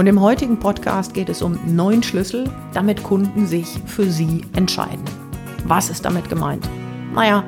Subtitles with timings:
[0.00, 5.04] Und im heutigen Podcast geht es um neun Schlüssel, damit Kunden sich für Sie entscheiden.
[5.66, 6.66] Was ist damit gemeint?
[7.12, 7.44] Naja,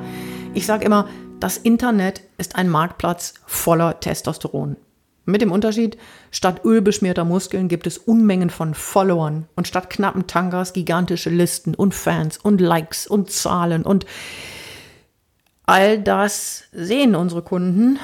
[0.53, 1.07] ich sage immer,
[1.39, 4.77] das Internet ist ein Marktplatz voller Testosteron.
[5.25, 5.97] Mit dem Unterschied,
[6.29, 11.95] statt ölbeschmierter Muskeln gibt es Unmengen von Followern und statt knappen Tangas gigantische Listen und
[11.95, 14.05] Fans und Likes und Zahlen und
[15.65, 17.97] all das sehen unsere Kunden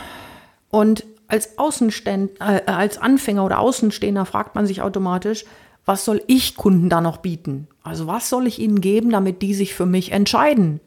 [0.72, 5.46] und als Außenständ, äh, als Anfänger oder Außenstehender fragt man sich automatisch,
[5.86, 7.68] was soll ich Kunden da noch bieten?
[7.84, 10.82] Also was soll ich ihnen geben, damit die sich für mich entscheiden?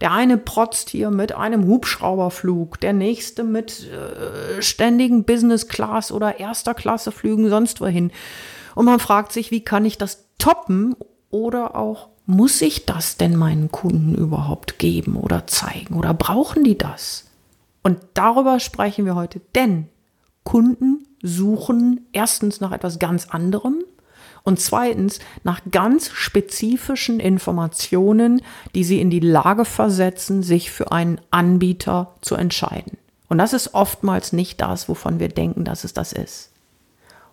[0.00, 6.38] Der eine protzt hier mit einem Hubschrauberflug, der nächste mit äh, ständigen Business Class oder
[6.38, 8.10] erster Klasse Flügen sonst wohin.
[8.74, 10.96] Und man fragt sich, wie kann ich das toppen
[11.30, 16.76] oder auch muss ich das denn meinen Kunden überhaupt geben oder zeigen oder brauchen die
[16.76, 17.25] das?
[17.86, 19.86] Und darüber sprechen wir heute, denn
[20.42, 23.84] Kunden suchen erstens nach etwas ganz anderem
[24.42, 28.42] und zweitens nach ganz spezifischen Informationen,
[28.74, 32.98] die sie in die Lage versetzen, sich für einen Anbieter zu entscheiden.
[33.28, 36.50] Und das ist oftmals nicht das, wovon wir denken, dass es das ist.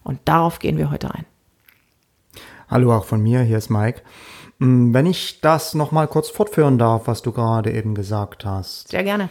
[0.04, 1.26] Und darauf gehen wir heute ein.
[2.70, 4.04] Hallo auch von mir, hier ist Mike.
[4.60, 8.90] Hm, wenn ich das nochmal kurz fortführen darf, was du gerade eben gesagt hast.
[8.90, 9.30] Sehr gerne.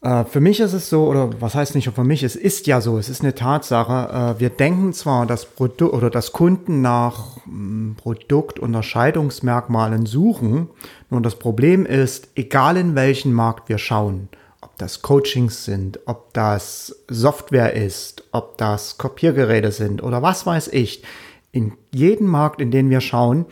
[0.00, 2.80] Äh, für mich ist es so, oder was heißt nicht für mich, es ist ja
[2.80, 4.36] so, es ist eine Tatsache.
[4.36, 10.68] Äh, wir denken zwar, dass Produkt oder dass Kunden nach hm, Produktunterscheidungsmerkmalen suchen,
[11.10, 14.28] nur das Problem ist, egal in welchen Markt wir schauen,
[14.60, 20.68] ob das Coachings sind, ob das Software ist, ob das Kopiergeräte sind oder was weiß
[20.68, 21.02] ich,
[21.50, 23.46] in jedem Markt, in den wir schauen,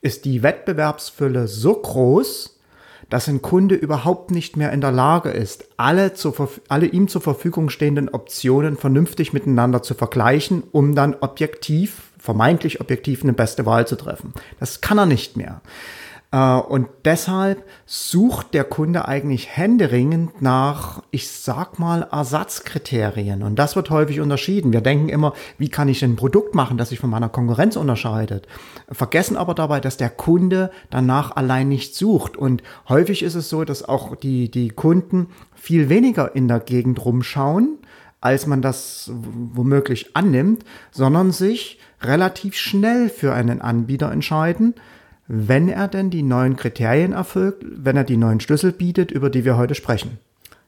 [0.00, 2.51] ist die Wettbewerbsfülle so groß,
[3.10, 6.34] dass ein Kunde überhaupt nicht mehr in der Lage ist, alle, zu,
[6.68, 13.22] alle ihm zur Verfügung stehenden Optionen vernünftig miteinander zu vergleichen, um dann objektiv, vermeintlich objektiv
[13.22, 14.32] eine beste Wahl zu treffen.
[14.60, 15.60] Das kann er nicht mehr.
[16.32, 23.42] Äh, und deshalb sucht der Kunde eigentlich händeringend nach, ich sag mal, Ersatzkriterien.
[23.42, 24.72] Und das wird häufig unterschieden.
[24.72, 28.48] Wir denken immer, wie kann ich ein Produkt machen, das sich von meiner Konkurrenz unterscheidet?
[28.90, 32.36] Vergessen aber dabei, dass der Kunde danach allein nicht sucht.
[32.36, 37.04] Und häufig ist es so, dass auch die, die Kunden viel weniger in der Gegend
[37.04, 37.78] rumschauen,
[38.20, 44.74] als man das womöglich annimmt, sondern sich relativ schnell für einen Anbieter entscheiden,
[45.34, 49.46] wenn er denn die neuen Kriterien erfüllt, wenn er die neuen Schlüssel bietet, über die
[49.46, 50.18] wir heute sprechen.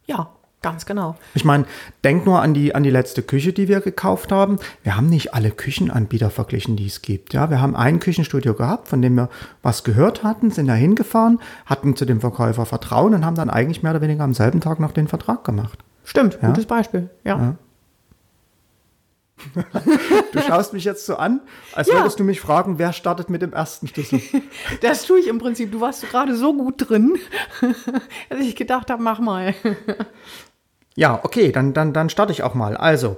[0.06, 0.30] Ja,
[0.62, 1.14] Ganz genau.
[1.34, 1.66] Ich meine,
[2.04, 4.58] denk nur an die, an die letzte Küche, die wir gekauft haben.
[4.82, 7.34] Wir haben nicht alle Küchenanbieter verglichen, die es gibt.
[7.34, 9.28] Ja, wir haben ein Küchenstudio gehabt, von dem wir
[9.62, 13.82] was gehört hatten, sind da hingefahren, hatten zu dem Verkäufer Vertrauen und haben dann eigentlich
[13.82, 15.80] mehr oder weniger am selben Tag noch den Vertrag gemacht.
[16.03, 16.48] Stimmt, ja?
[16.48, 17.10] gutes Beispiel.
[17.24, 17.38] ja.
[17.38, 17.56] ja.
[20.32, 21.41] Du schaust mich jetzt so an,
[21.75, 21.94] als ja.
[21.94, 24.21] würdest du mich fragen, wer startet mit dem ersten Schlüssel.
[24.81, 25.71] Das tue ich im Prinzip.
[25.71, 27.16] Du warst gerade so gut drin,
[28.28, 29.54] dass ich gedacht habe, mach mal.
[30.97, 32.77] Ja, okay, dann, dann, dann starte ich auch mal.
[32.77, 33.16] Also,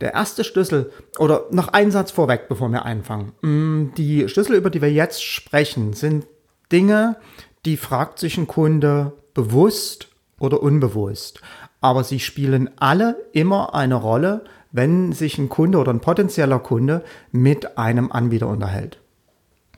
[0.00, 3.32] der erste Schlüssel, oder noch ein Satz vorweg, bevor wir anfangen.
[3.42, 6.26] Mm, die Schlüssel, über die wir jetzt sprechen, sind
[6.70, 7.16] Dinge,
[7.64, 11.40] die fragt sich ein Kunde bewusst oder unbewusst.
[11.80, 17.04] Aber sie spielen alle immer eine Rolle, wenn sich ein Kunde oder ein potenzieller Kunde
[17.32, 18.98] mit einem Anbieter unterhält.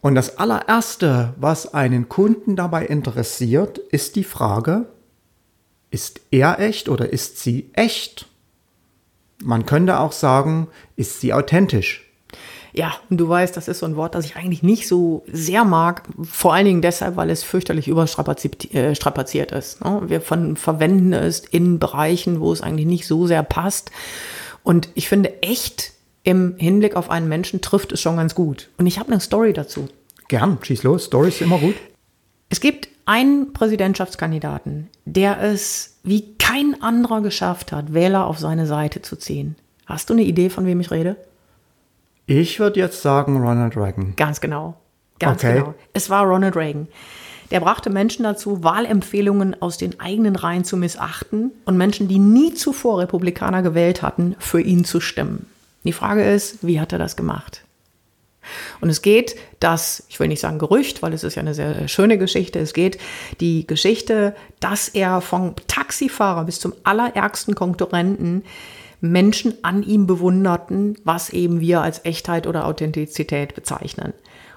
[0.01, 4.87] Und das allererste, was einen Kunden dabei interessiert, ist die Frage,
[5.91, 8.27] ist er echt oder ist sie echt?
[9.43, 12.05] Man könnte auch sagen, ist sie authentisch?
[12.73, 15.65] Ja, und du weißt, das ist so ein Wort, das ich eigentlich nicht so sehr
[15.65, 16.03] mag.
[16.23, 19.85] Vor allen Dingen deshalb, weil es fürchterlich überstrapaziert äh, ist.
[19.85, 20.03] Ne?
[20.07, 23.91] Wir verwenden es in Bereichen, wo es eigentlich nicht so sehr passt.
[24.63, 28.69] Und ich finde, echt im Hinblick auf einen Menschen trifft es schon ganz gut.
[28.77, 29.89] Und ich habe eine Story dazu.
[30.29, 31.05] Gern, schieß los.
[31.05, 31.75] Story ist immer gut.
[32.51, 39.01] Es gibt einen Präsidentschaftskandidaten, der es wie kein anderer geschafft hat, Wähler auf seine Seite
[39.01, 39.57] zu ziehen.
[39.87, 41.17] Hast du eine Idee, von wem ich rede?
[42.27, 44.15] Ich würde jetzt sagen Ronald Reagan.
[44.17, 44.75] Ganz genau.
[45.19, 45.55] Ganz okay.
[45.55, 45.75] genau.
[45.95, 46.89] Es war Ronald Reagan.
[47.51, 52.55] Der brachte Menschen dazu, Wahlempfehlungen aus den eigenen Reihen zu missachten und Menschen, die nie
[52.55, 55.47] zuvor Republikaner gewählt hatten, für ihn zu stimmen.
[55.85, 57.63] Die Frage ist, wie hat er das gemacht?
[58.81, 61.89] Und es geht das, ich will nicht sagen Gerücht, weil es ist ja eine sehr
[61.89, 62.99] schöne Geschichte, es geht
[63.41, 68.45] die Geschichte, dass er vom Taxifahrer bis zum allerärgsten Konkurrenten
[69.01, 74.13] Menschen an ihm bewunderten, was eben wir als Echtheit oder Authentizität bezeichnen.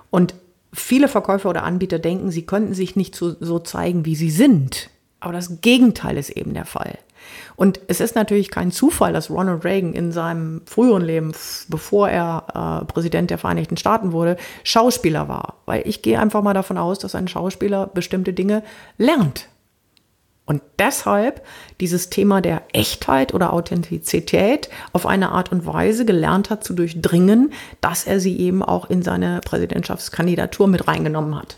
[0.09, 0.35] Und
[0.73, 4.89] viele Verkäufer oder Anbieter denken, sie könnten sich nicht so, so zeigen, wie sie sind.
[5.19, 6.97] Aber das Gegenteil ist eben der Fall.
[7.55, 11.33] Und es ist natürlich kein Zufall, dass Ronald Reagan in seinem früheren Leben,
[11.67, 15.55] bevor er äh, Präsident der Vereinigten Staaten wurde, Schauspieler war.
[15.65, 18.63] Weil ich gehe einfach mal davon aus, dass ein Schauspieler bestimmte Dinge
[18.97, 19.47] lernt.
[20.45, 21.45] Und deshalb
[21.79, 27.53] dieses Thema der Echtheit oder Authentizität auf eine Art und Weise gelernt hat zu durchdringen,
[27.79, 31.57] dass er sie eben auch in seine Präsidentschaftskandidatur mit reingenommen hat.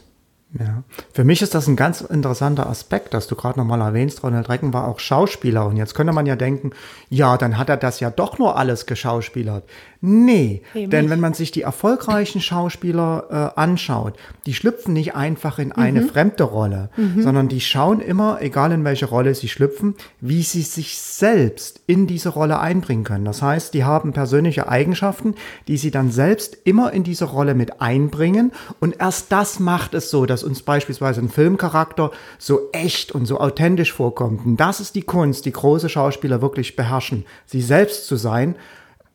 [0.59, 0.83] Ja.
[1.11, 4.71] Für mich ist das ein ganz interessanter Aspekt, dass du gerade nochmal erwähnst, Ronald Reagan
[4.71, 5.65] war auch Schauspieler.
[5.65, 6.71] Und jetzt könnte man ja denken,
[7.09, 9.63] ja, dann hat er das ja doch nur alles geschauspielert.
[10.05, 15.59] Nee, Eben denn wenn man sich die erfolgreichen Schauspieler äh, anschaut, die schlüpfen nicht einfach
[15.59, 16.09] in eine mhm.
[16.09, 17.23] fremde Rolle, mhm.
[17.23, 22.05] sondern die schauen immer, egal in welche Rolle sie schlüpfen, wie sie sich selbst in
[22.05, 23.23] diese Rolle einbringen können.
[23.23, 25.35] Das heißt, die haben persönliche Eigenschaften,
[25.69, 28.51] die sie dann selbst immer in diese Rolle mit einbringen.
[28.81, 33.39] Und erst das macht es so, dass uns beispielsweise ein Filmcharakter so echt und so
[33.39, 34.45] authentisch vorkommt.
[34.45, 38.55] Und das ist die Kunst, die große Schauspieler wirklich beherrschen, sie selbst zu sein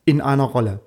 [0.05, 0.79] in einer Rolle.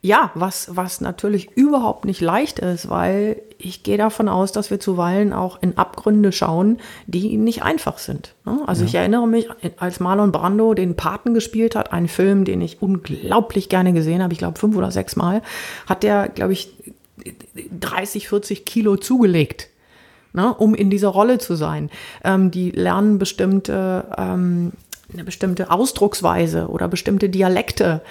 [0.00, 4.78] Ja, was, was natürlich überhaupt nicht leicht ist, weil ich gehe davon aus, dass wir
[4.78, 6.78] zuweilen auch in Abgründe schauen,
[7.08, 8.34] die nicht einfach sind.
[8.44, 8.60] Ne?
[8.66, 8.88] Also ja.
[8.88, 13.68] ich erinnere mich, als Marlon Brando den Paten gespielt hat, einen Film, den ich unglaublich
[13.68, 15.42] gerne gesehen habe, ich glaube fünf oder sechs Mal,
[15.86, 16.72] hat der, glaube ich,
[17.80, 19.68] 30, 40 Kilo zugelegt.
[20.34, 21.90] Ne, um in dieser Rolle zu sein.
[22.22, 24.72] Ähm, die lernen bestimmte, ähm,
[25.10, 28.02] eine bestimmte Ausdrucksweise oder bestimmte Dialekte.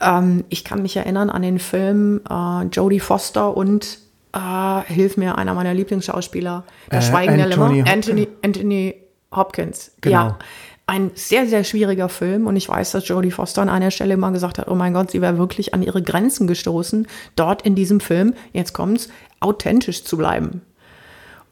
[0.00, 3.98] Ähm, ich kann mich erinnern an den Film äh, Jodie Foster und
[4.32, 8.94] äh, hilf mir, einer meiner Lieblingsschauspieler, Der äh, Schweigen der Lämmer, Anthony, Anthony
[9.34, 9.92] Hopkins.
[10.00, 10.16] Genau.
[10.16, 10.38] Ja,
[10.86, 14.30] ein sehr, sehr schwieriger Film und ich weiß, dass Jodie Foster an einer Stelle mal
[14.30, 18.00] gesagt hat, oh mein Gott, sie wäre wirklich an ihre Grenzen gestoßen, dort in diesem
[18.00, 19.08] Film, jetzt kommt's,
[19.40, 20.60] authentisch zu bleiben.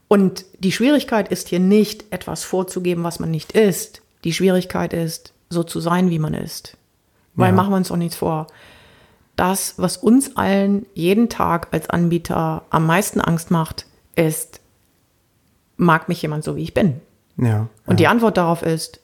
[0.08, 4.02] Und die Schwierigkeit ist hier nicht, etwas vorzugeben, was man nicht ist.
[4.24, 6.76] Die Schwierigkeit ist, so zu sein, wie man ist.
[7.34, 7.52] Weil ja.
[7.52, 8.46] machen wir uns auch nichts vor.
[9.36, 14.60] Das, was uns allen jeden Tag als Anbieter am meisten Angst macht, ist,
[15.76, 17.00] mag mich jemand so, wie ich bin?
[17.38, 17.68] Ja.
[17.86, 17.96] Und ja.
[17.96, 19.00] die Antwort darauf ist,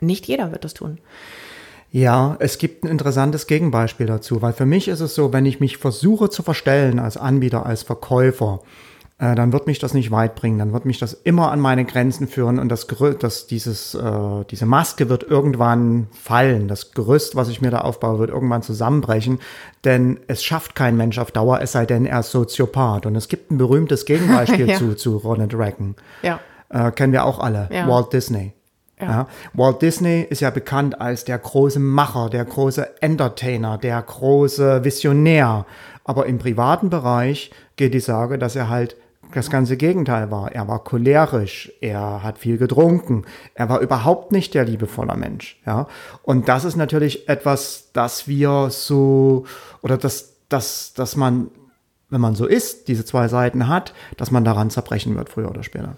[0.00, 0.98] nicht jeder wird das tun.
[1.92, 5.58] Ja, es gibt ein interessantes Gegenbeispiel dazu, weil für mich ist es so, wenn ich
[5.58, 8.60] mich versuche zu verstellen als Anbieter, als Verkäufer,
[9.20, 10.58] äh, dann wird mich das nicht weit bringen.
[10.58, 14.44] Dann wird mich das immer an meine Grenzen führen und das Gerüst, das, dieses, äh,
[14.50, 16.68] diese Maske wird irgendwann fallen.
[16.68, 19.38] Das Gerüst, was ich mir da aufbaue, wird irgendwann zusammenbrechen,
[19.84, 23.04] denn es schafft kein Mensch auf Dauer, es sei denn, er ist Soziopath.
[23.04, 24.78] Und es gibt ein berühmtes Gegenbeispiel ja.
[24.78, 25.96] zu, zu Ronald Reagan.
[26.22, 26.40] Ja.
[26.70, 27.68] Äh, kennen wir auch alle.
[27.70, 27.86] Ja.
[27.86, 28.54] Walt Disney.
[28.98, 29.06] Ja.
[29.06, 29.28] Ja.
[29.52, 35.66] Walt Disney ist ja bekannt als der große Macher, der große Entertainer, der große Visionär.
[36.04, 38.96] Aber im privaten Bereich geht die Sage, dass er halt
[39.34, 40.52] das ganze Gegenteil war.
[40.52, 43.24] Er war cholerisch, er hat viel getrunken,
[43.54, 45.60] er war überhaupt nicht der liebevolle Mensch.
[45.66, 45.86] Ja?
[46.22, 49.44] Und das ist natürlich etwas, das wir so,
[49.82, 51.48] oder das, das, dass man,
[52.08, 55.62] wenn man so ist, diese zwei Seiten hat, dass man daran zerbrechen wird, früher oder
[55.62, 55.96] später.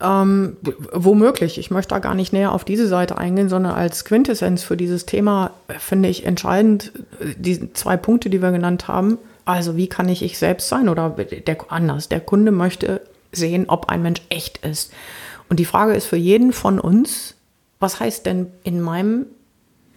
[0.00, 0.56] Ähm,
[0.92, 1.58] womöglich.
[1.58, 5.06] Ich möchte da gar nicht näher auf diese Seite eingehen, sondern als Quintessenz für dieses
[5.06, 9.18] Thema finde ich entscheidend äh, die zwei Punkte, die wir genannt haben.
[9.48, 12.10] Also wie kann ich ich selbst sein oder der anders?
[12.10, 13.00] Der Kunde möchte
[13.32, 14.92] sehen, ob ein Mensch echt ist.
[15.48, 17.34] Und die Frage ist für jeden von uns,
[17.80, 19.24] was heißt denn in meinem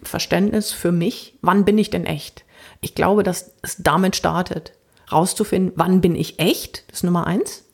[0.02, 2.46] Verständnis für mich, wann bin ich denn echt?
[2.80, 4.72] Ich glaube, dass es damit startet,
[5.12, 7.64] rauszufinden, wann bin ich echt, das ist Nummer eins.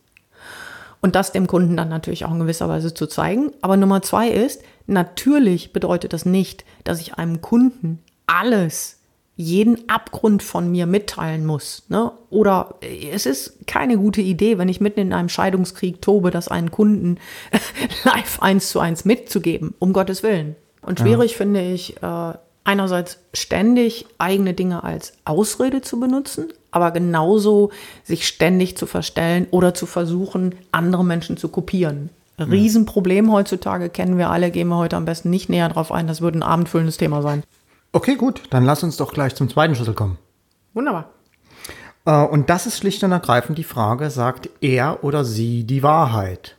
[1.00, 3.52] Und das dem Kunden dann natürlich auch in gewisser Weise zu zeigen.
[3.60, 8.97] Aber Nummer zwei ist, natürlich bedeutet das nicht, dass ich einem Kunden alles
[9.38, 11.84] jeden Abgrund von mir mitteilen muss.
[11.88, 12.10] Ne?
[12.28, 16.48] Oder äh, es ist keine gute Idee, wenn ich mitten in einem Scheidungskrieg tobe, das
[16.48, 17.18] einen Kunden
[18.04, 20.56] live eins zu eins mitzugeben, um Gottes Willen.
[20.82, 21.36] Und schwierig ja.
[21.36, 22.32] finde ich, äh,
[22.64, 27.70] einerseits ständig eigene Dinge als Ausrede zu benutzen, aber genauso
[28.02, 32.10] sich ständig zu verstellen oder zu versuchen, andere Menschen zu kopieren.
[32.40, 36.20] Riesenproblem heutzutage, kennen wir alle, gehen wir heute am besten nicht näher drauf ein, das
[36.20, 37.42] würde ein abendfüllendes Thema sein.
[37.92, 40.18] Okay, gut, dann lass uns doch gleich zum zweiten Schlüssel kommen.
[40.74, 41.10] Wunderbar.
[42.04, 46.56] Äh, und das ist schlicht und ergreifend die Frage, sagt er oder sie die Wahrheit?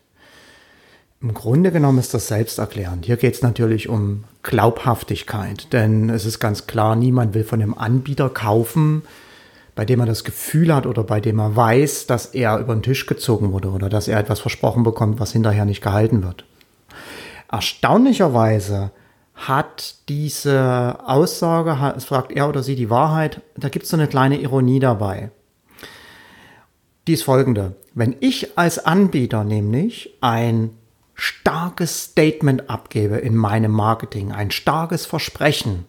[1.22, 3.06] Im Grunde genommen ist das selbsterklärend.
[3.06, 7.78] Hier geht es natürlich um Glaubhaftigkeit, denn es ist ganz klar, niemand will von dem
[7.78, 9.04] Anbieter kaufen,
[9.76, 12.84] bei dem er das Gefühl hat oder bei dem er weiß, dass er über den
[12.84, 16.46] Tisch gezogen wurde oder dass er etwas versprochen bekommt, was hinterher nicht gehalten wird.
[17.52, 18.92] Erstaunlicherweise
[19.48, 24.40] hat diese Aussage, fragt er oder sie die Wahrheit, da gibt es so eine kleine
[24.40, 25.32] Ironie dabei.
[27.08, 27.76] Die ist folgende.
[27.94, 30.72] Wenn ich als Anbieter nämlich ein
[31.16, 35.86] starkes Statement abgebe in meinem Marketing, ein starkes Versprechen,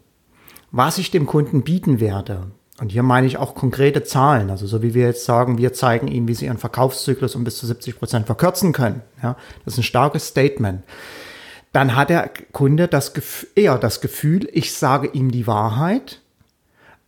[0.71, 2.47] was ich dem Kunden bieten werde.
[2.81, 6.09] Und hier meine ich auch konkrete Zahlen, also so wie wir jetzt sagen, wir zeigen
[6.09, 9.03] Ihnen, wie Sie Ihren Verkaufszyklus um bis zu 70 Prozent verkürzen können.
[9.23, 10.83] Ja, das ist ein starkes Statement.
[11.73, 13.13] Dann hat der Kunde das
[13.55, 16.21] eher das Gefühl, ich sage ihm die Wahrheit,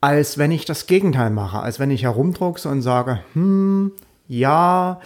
[0.00, 3.92] als wenn ich das Gegenteil mache, als wenn ich herumdruckse und sage, hm,
[4.28, 5.00] ja,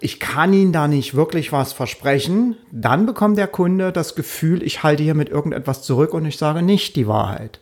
[0.00, 4.82] ich kann Ihnen da nicht wirklich was versprechen, dann bekommt der Kunde das Gefühl, ich
[4.84, 7.60] halte hier mit irgendetwas zurück und ich sage nicht die Wahrheit.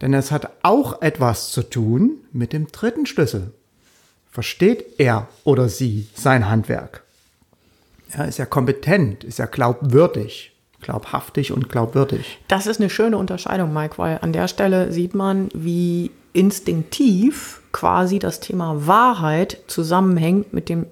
[0.00, 3.52] Denn es hat auch etwas zu tun mit dem dritten Schlüssel.
[4.30, 7.04] Versteht er oder sie sein Handwerk?
[8.12, 12.38] Er ist ja kompetent, ist ja glaubwürdig, glaubhaftig und glaubwürdig.
[12.48, 18.18] Das ist eine schöne Unterscheidung, Mike, weil an der Stelle sieht man, wie instinktiv quasi
[18.18, 20.86] das Thema Wahrheit zusammenhängt mit dem,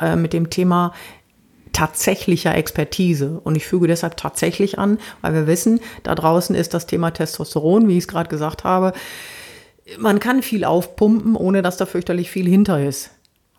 [0.00, 0.92] äh, mit dem Thema
[1.72, 3.40] tatsächlicher Expertise.
[3.42, 7.88] Und ich füge deshalb tatsächlich an, weil wir wissen, da draußen ist das Thema Testosteron,
[7.88, 8.92] wie ich es gerade gesagt habe.
[9.98, 13.10] Man kann viel aufpumpen, ohne dass da fürchterlich viel hinter ist.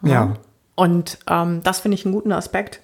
[0.03, 0.09] Ja.
[0.09, 0.33] ja.
[0.75, 2.81] Und ähm, das finde ich einen guten Aspekt.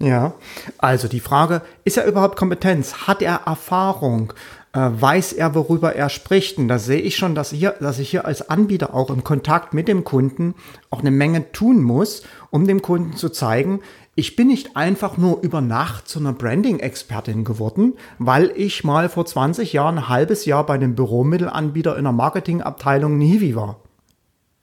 [0.00, 0.34] Ja,
[0.78, 3.08] also die Frage, ist er überhaupt Kompetenz?
[3.08, 4.32] Hat er Erfahrung?
[4.72, 6.58] Äh, weiß er, worüber er spricht.
[6.58, 9.74] Und da sehe ich schon, dass, hier, dass ich hier als Anbieter auch im Kontakt
[9.74, 10.54] mit dem Kunden
[10.90, 13.80] auch eine Menge tun muss, um dem Kunden zu zeigen,
[14.14, 19.26] ich bin nicht einfach nur über Nacht zu einer Branding-Expertin geworden, weil ich mal vor
[19.26, 23.80] 20 Jahren ein halbes Jahr bei einem Büromittelanbieter in der Marketingabteilung Nivi war.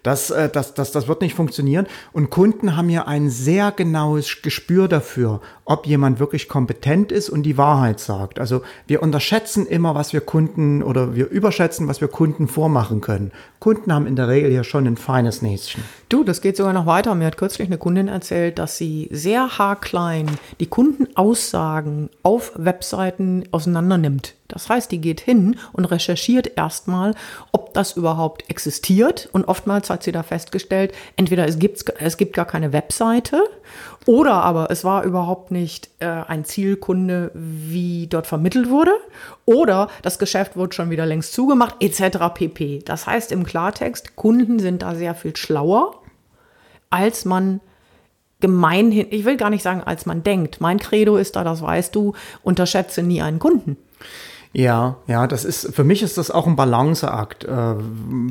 [0.05, 1.87] Das, äh, das, das, das wird nicht funktionieren.
[2.13, 7.41] Und Kunden haben ja ein sehr genaues Gespür dafür, ob jemand wirklich kompetent ist und
[7.41, 8.39] die Wahrheit sagt.
[8.39, 13.31] Also wir unterschätzen immer, was wir Kunden oder wir überschätzen, was wir Kunden vormachen können.
[13.59, 15.83] Kunden haben in der Regel ja schon ein feines Näschen.
[16.07, 17.15] Du, das geht sogar noch weiter.
[17.15, 23.97] Mir hat kürzlich eine Kundin erzählt, dass sie sehr haarklein die Kundenaussagen auf Webseiten auseinander
[23.97, 24.35] nimmt.
[24.47, 27.15] Das heißt, die geht hin und recherchiert erstmal,
[27.51, 29.27] ob das überhaupt existiert.
[29.31, 33.41] Und oftmals hat sie da festgestellt, entweder es gibt, es gibt gar keine Webseite
[34.05, 38.91] oder aber es war überhaupt nicht äh, ein Zielkunde, wie dort vermittelt wurde.
[39.45, 42.17] Oder das Geschäft wird schon wieder längst zugemacht, etc.
[42.33, 42.83] pp.
[42.85, 46.01] Das heißt im Klartext, Kunden sind da sehr viel schlauer,
[46.89, 47.61] als man
[48.41, 50.61] gemeinhin, ich will gar nicht sagen, als man denkt.
[50.61, 53.77] Mein Credo ist da, das weißt du, unterschätze nie einen Kunden.
[54.57, 57.43] Ja, ja, das ist, für mich ist das auch ein Balanceakt.
[57.43, 57.75] Äh,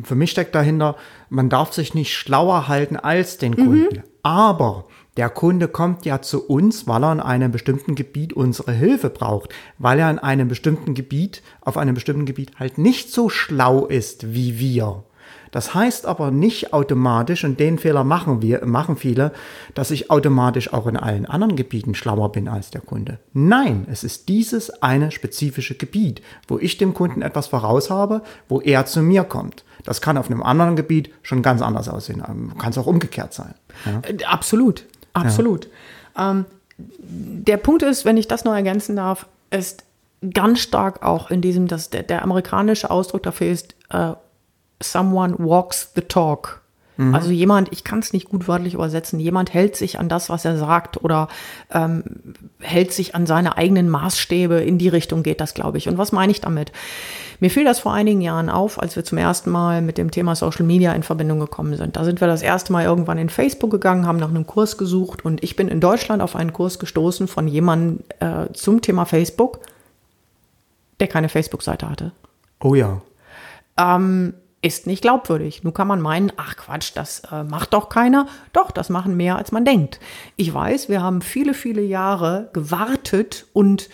[0.05, 0.97] für mich steckt dahinter,
[1.29, 3.97] man darf sich nicht schlauer halten als den Kunden.
[3.97, 4.03] Mhm.
[4.23, 4.87] Aber
[5.19, 9.51] der Kunde kommt ja zu uns, weil er in einem bestimmten Gebiet unsere Hilfe braucht,
[9.77, 14.33] weil er in einem bestimmten Gebiet, auf einem bestimmten Gebiet halt nicht so schlau ist
[14.33, 15.05] wie wir.
[15.55, 19.31] Das heißt aber nicht automatisch, und den Fehler machen wir, machen viele,
[19.75, 23.21] dass ich automatisch auch in allen anderen Gebieten schlauer bin als der Kunde.
[23.35, 28.61] Nein, es ist dieses eine spezifische Gebiet, wo ich dem Kunden etwas voraus habe, wo
[28.61, 29.63] er zu mir kommt.
[29.85, 32.21] Das kann auf einem anderen Gebiet schon ganz anders aussehen.
[32.29, 33.55] Ähm, kann es auch umgekehrt sein.
[33.87, 34.01] Ja?
[34.11, 35.69] Äh, absolut, absolut.
[36.17, 36.33] Ja.
[36.33, 36.47] Ähm,
[37.07, 39.85] der Punkt ist, wenn ich das noch ergänzen darf, ist
[40.33, 44.15] ganz stark auch in diesem, dass der, der amerikanische Ausdruck dafür ist, äh,
[44.83, 46.63] someone walks the talk.
[46.97, 47.15] Mhm.
[47.15, 50.45] Also jemand, ich kann es nicht gut wörtlich übersetzen, jemand hält sich an das, was
[50.45, 51.29] er sagt oder
[51.73, 52.05] ähm,
[52.61, 54.61] hält sich an seine eigenen Maßstäbe.
[54.61, 55.89] In die Richtung geht das, glaube ich.
[55.89, 56.71] Und was meine ich damit?
[57.41, 60.37] Mir fiel das vor einigen Jahren auf, als wir zum ersten Mal mit dem Thema
[60.37, 61.97] Social Media in Verbindung gekommen sind.
[61.97, 65.25] Da sind wir das erste Mal irgendwann in Facebook gegangen, haben nach einem Kurs gesucht
[65.25, 69.59] und ich bin in Deutschland auf einen Kurs gestoßen von jemandem äh, zum Thema Facebook,
[71.01, 72.13] der keine Facebook-Seite hatte.
[72.61, 73.03] Oh ja.
[73.77, 75.63] Ähm, ist nicht glaubwürdig.
[75.63, 78.27] Nun kann man meinen, ach Quatsch, das äh, macht doch keiner.
[78.55, 80.01] Doch, das machen mehr, als man denkt.
[80.37, 83.91] Ich weiß, wir haben viele, viele Jahre gewartet und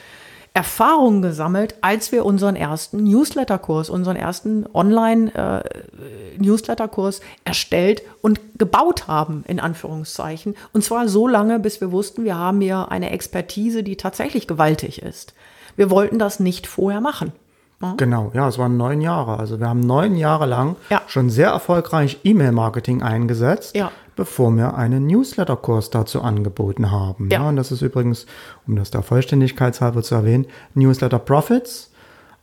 [0.55, 9.43] Erfahrungen gesammelt, als wir unseren ersten Newsletter-Kurs, unseren ersten Online-Newsletter-Kurs äh, erstellt und gebaut haben,
[9.49, 10.55] in Anführungszeichen.
[10.73, 15.03] Und zwar so lange, bis wir wussten, wir haben hier eine Expertise, die tatsächlich gewaltig
[15.03, 15.35] ist.
[15.75, 17.33] Wir wollten das nicht vorher machen.
[17.81, 17.97] Mhm.
[17.97, 19.39] Genau, ja, es waren neun Jahre.
[19.39, 21.01] Also wir haben neun Jahre lang ja.
[21.07, 23.91] schon sehr erfolgreich E-Mail-Marketing eingesetzt, ja.
[24.17, 27.31] bevor wir einen Newsletter-Kurs dazu angeboten haben.
[27.31, 27.41] Ja.
[27.41, 27.49] ja.
[27.49, 28.27] und das ist übrigens,
[28.67, 31.91] um das da vollständigkeitshalber zu erwähnen, Newsletter Profits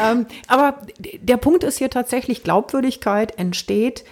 [0.04, 4.04] ähm, aber der Punkt ist hier tatsächlich, Glaubwürdigkeit entsteht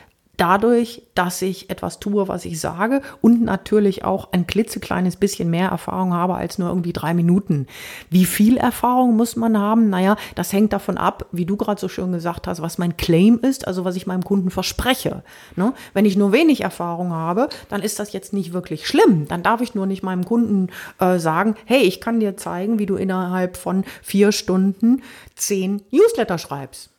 [0.42, 5.70] dadurch, dass ich etwas tue, was ich sage und natürlich auch ein klitzekleines bisschen mehr
[5.70, 7.68] Erfahrung habe als nur irgendwie drei Minuten.
[8.10, 9.92] Wie viel Erfahrung muss man haben?
[9.92, 13.38] Naja, das hängt davon ab, wie du gerade so schön gesagt hast, was mein Claim
[13.44, 15.22] ist, also was ich meinem Kunden verspreche.
[15.56, 15.74] Ne?
[15.94, 19.28] Wenn ich nur wenig Erfahrung habe, dann ist das jetzt nicht wirklich schlimm.
[19.28, 22.88] Dann darf ich nur nicht meinem Kunden äh, sagen, hey, ich kann dir zeigen, wie
[22.88, 25.04] du innerhalb von vier Stunden
[25.36, 26.90] zehn Newsletter schreibst.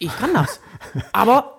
[0.00, 0.60] Ich kann das.
[1.12, 1.57] Aber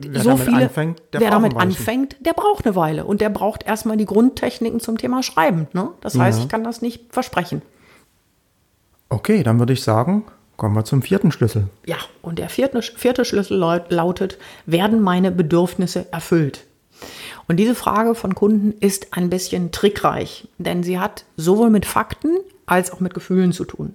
[0.00, 3.96] wer so viele, anfängt, wer damit anfängt, der braucht eine Weile und der braucht erstmal
[3.96, 5.68] die Grundtechniken zum Thema Schreiben.
[5.72, 5.90] Ne?
[6.00, 6.44] Das heißt, ja.
[6.44, 7.62] ich kann das nicht versprechen.
[9.08, 10.24] Okay, dann würde ich sagen,
[10.56, 11.68] kommen wir zum vierten Schlüssel.
[11.86, 16.66] Ja, und der vierte, vierte Schlüssel lautet, werden meine Bedürfnisse erfüllt?
[17.46, 22.36] Und diese Frage von Kunden ist ein bisschen trickreich, denn sie hat sowohl mit Fakten
[22.66, 23.94] als auch mit Gefühlen zu tun.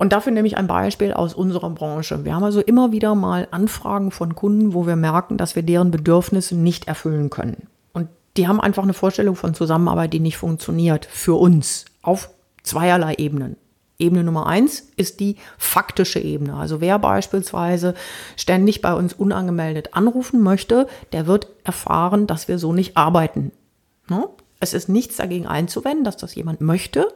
[0.00, 2.24] Und dafür nehme ich ein Beispiel aus unserer Branche.
[2.24, 5.90] Wir haben also immer wieder mal Anfragen von Kunden, wo wir merken, dass wir deren
[5.90, 7.66] Bedürfnisse nicht erfüllen können.
[7.92, 12.30] Und die haben einfach eine Vorstellung von Zusammenarbeit, die nicht funktioniert für uns auf
[12.62, 13.56] zweierlei Ebenen.
[13.98, 16.54] Ebene Nummer eins ist die faktische Ebene.
[16.54, 17.92] Also wer beispielsweise
[18.36, 23.52] ständig bei uns unangemeldet anrufen möchte, der wird erfahren, dass wir so nicht arbeiten.
[24.08, 24.26] Ne?
[24.60, 27.06] Es ist nichts dagegen einzuwenden, dass das jemand möchte.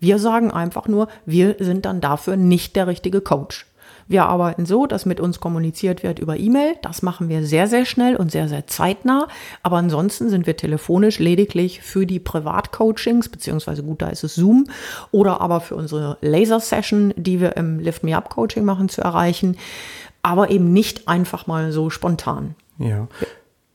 [0.00, 3.66] Wir sagen einfach nur, wir sind dann dafür nicht der richtige Coach.
[4.10, 6.74] Wir arbeiten so, dass mit uns kommuniziert wird über E-Mail.
[6.82, 9.28] Das machen wir sehr, sehr schnell und sehr, sehr zeitnah.
[9.62, 14.66] Aber ansonsten sind wir telefonisch lediglich für die Privatcoachings, beziehungsweise gut, da ist es Zoom,
[15.12, 19.56] oder aber für unsere Laser-Session, die wir im Lift Me Up Coaching machen, zu erreichen.
[20.22, 22.56] Aber eben nicht einfach mal so spontan.
[22.78, 23.06] Ja.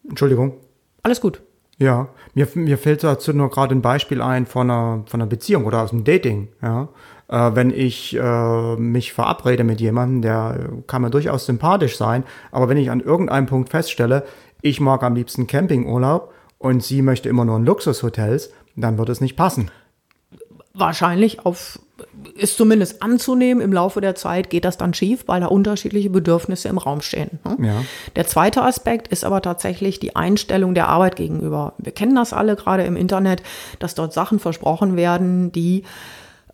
[0.09, 0.55] Entschuldigung.
[1.01, 1.41] Alles gut.
[1.77, 5.65] Ja, mir, mir fällt dazu nur gerade ein Beispiel ein von einer, von einer Beziehung
[5.65, 6.49] oder aus dem Dating.
[6.61, 6.87] Ja.
[7.27, 12.69] Äh, wenn ich äh, mich verabrede mit jemandem, der kann mir durchaus sympathisch sein, aber
[12.69, 14.25] wenn ich an irgendeinem Punkt feststelle,
[14.61, 19.21] ich mag am liebsten Campingurlaub und sie möchte immer nur in Luxushotels, dann wird es
[19.21, 19.69] nicht passen.
[20.73, 21.79] Wahrscheinlich auf
[22.35, 26.67] ist zumindest anzunehmen, im Laufe der Zeit geht das dann schief, weil da unterschiedliche Bedürfnisse
[26.67, 27.39] im Raum stehen.
[27.45, 27.67] Ne?
[27.67, 27.73] Ja.
[28.15, 31.73] Der zweite Aspekt ist aber tatsächlich die Einstellung der Arbeit gegenüber.
[31.77, 33.43] Wir kennen das alle gerade im Internet,
[33.79, 35.83] dass dort Sachen versprochen werden, die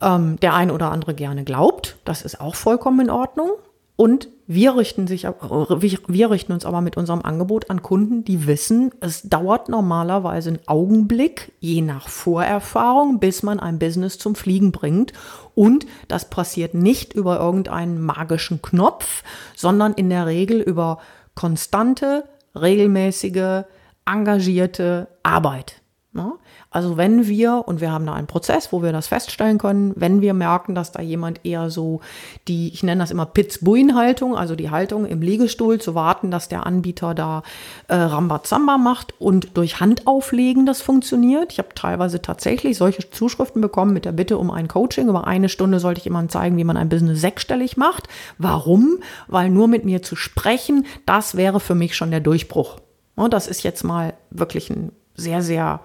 [0.02, 1.98] ähm, der ein oder andere gerne glaubt.
[2.06, 3.52] Das ist auch vollkommen in Ordnung.
[3.96, 8.92] Und wir richten, sich, wir richten uns aber mit unserem Angebot an Kunden, die wissen,
[9.00, 15.14] es dauert normalerweise einen Augenblick, je nach Vorerfahrung, bis man ein Business zum Fliegen bringt.
[15.56, 19.24] Und das passiert nicht über irgendeinen magischen Knopf,
[19.56, 21.00] sondern in der Regel über
[21.34, 23.64] konstante, regelmäßige,
[24.06, 25.82] engagierte Arbeit.
[26.12, 26.34] Ne?
[26.74, 30.22] Also wenn wir, und wir haben da einen Prozess, wo wir das feststellen können, wenn
[30.22, 32.00] wir merken, dass da jemand eher so
[32.48, 36.66] die, ich nenne das immer Pitz-Buin-Haltung, also die Haltung im Liegestuhl zu warten, dass der
[36.66, 37.44] Anbieter da
[37.90, 41.52] äh, Rambazamba macht und durch Handauflegen das funktioniert.
[41.52, 45.10] Ich habe teilweise tatsächlich solche Zuschriften bekommen mit der Bitte um ein Coaching.
[45.10, 48.08] Über eine Stunde sollte ich jemandem zeigen, wie man ein Business sechsstellig macht.
[48.38, 49.00] Warum?
[49.28, 52.80] Weil nur mit mir zu sprechen, das wäre für mich schon der Durchbruch.
[53.16, 55.82] Und das ist jetzt mal wirklich ein sehr, sehr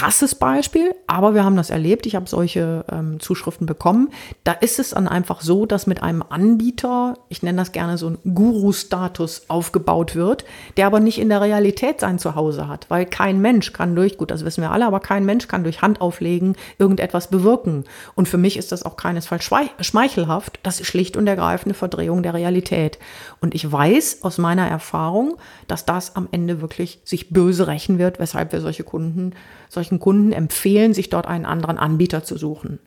[0.00, 2.06] krasses Beispiel, aber wir haben das erlebt.
[2.06, 4.08] Ich habe solche ähm, Zuschriften bekommen.
[4.44, 8.08] Da ist es dann einfach so, dass mit einem Anbieter, ich nenne das gerne so
[8.08, 10.46] ein Guru-Status aufgebaut wird,
[10.78, 14.30] der aber nicht in der Realität sein Zuhause hat, weil kein Mensch kann durch, gut,
[14.30, 17.84] das wissen wir alle, aber kein Mensch kann durch Handauflegen irgendetwas bewirken.
[18.14, 20.60] Und für mich ist das auch keinesfalls schmeichelhaft.
[20.62, 22.98] Das ist schlicht und ergreifend eine Verdrehung der Realität.
[23.42, 25.36] Und ich weiß aus meiner Erfahrung,
[25.68, 29.34] dass das am Ende wirklich sich böse rächen wird, weshalb wir solche Kunden
[29.70, 32.80] solchen Kunden empfehlen, sich dort einen anderen Anbieter zu suchen.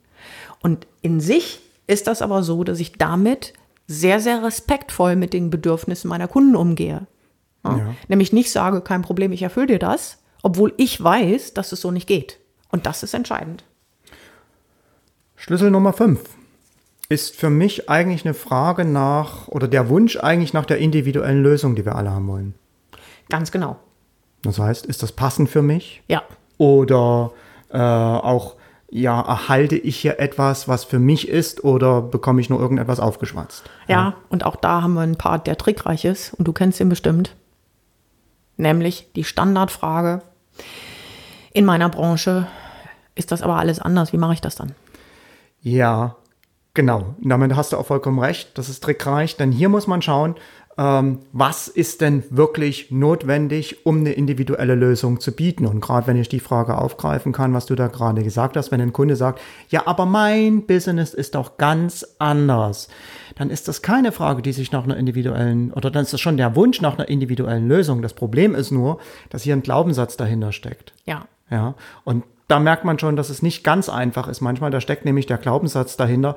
[0.61, 3.53] Und in sich ist das aber so, dass ich damit
[3.87, 7.07] sehr, sehr respektvoll mit den Bedürfnissen meiner Kunden umgehe.
[7.63, 7.77] Ja?
[7.77, 7.95] Ja.
[8.07, 11.91] Nämlich nicht sage, kein Problem, ich erfülle dir das, obwohl ich weiß, dass es so
[11.91, 12.39] nicht geht.
[12.69, 13.63] Und das ist entscheidend.
[15.35, 16.21] Schlüssel Nummer 5
[17.09, 21.75] ist für mich eigentlich eine Frage nach oder der Wunsch eigentlich nach der individuellen Lösung,
[21.75, 22.55] die wir alle haben wollen.
[23.29, 23.77] Ganz genau.
[24.41, 26.03] Das heißt, ist das passend für mich?
[26.07, 26.23] Ja.
[26.57, 27.31] Oder
[27.69, 28.55] äh, auch,
[28.89, 33.63] ja, erhalte ich hier etwas, was für mich ist, oder bekomme ich nur irgendetwas aufgeschwatzt?
[33.87, 36.79] Ja, ja, und auch da haben wir einen Part, der trickreich ist, und du kennst
[36.79, 37.35] ihn bestimmt.
[38.57, 40.21] Nämlich die Standardfrage.
[41.53, 42.47] In meiner Branche
[43.15, 44.13] ist das aber alles anders.
[44.13, 44.73] Wie mache ich das dann?
[45.61, 46.15] Ja,
[46.73, 47.15] genau.
[47.19, 48.57] Damit hast du auch vollkommen recht.
[48.57, 50.35] Das ist trickreich, denn hier muss man schauen,
[50.75, 55.67] was ist denn wirklich notwendig, um eine individuelle Lösung zu bieten?
[55.67, 58.81] Und gerade wenn ich die Frage aufgreifen kann, was du da gerade gesagt hast, wenn
[58.81, 62.87] ein Kunde sagt, ja, aber mein Business ist doch ganz anders,
[63.35, 66.37] dann ist das keine Frage, die sich nach einer individuellen, oder dann ist das schon
[66.37, 68.01] der Wunsch nach einer individuellen Lösung.
[68.01, 70.93] Das Problem ist nur, dass hier ein Glaubenssatz dahinter steckt.
[71.05, 71.27] Ja.
[71.51, 71.75] Ja.
[72.03, 74.41] Und da merkt man schon, dass es nicht ganz einfach ist.
[74.41, 76.35] Manchmal, da steckt nämlich der Glaubenssatz dahinter,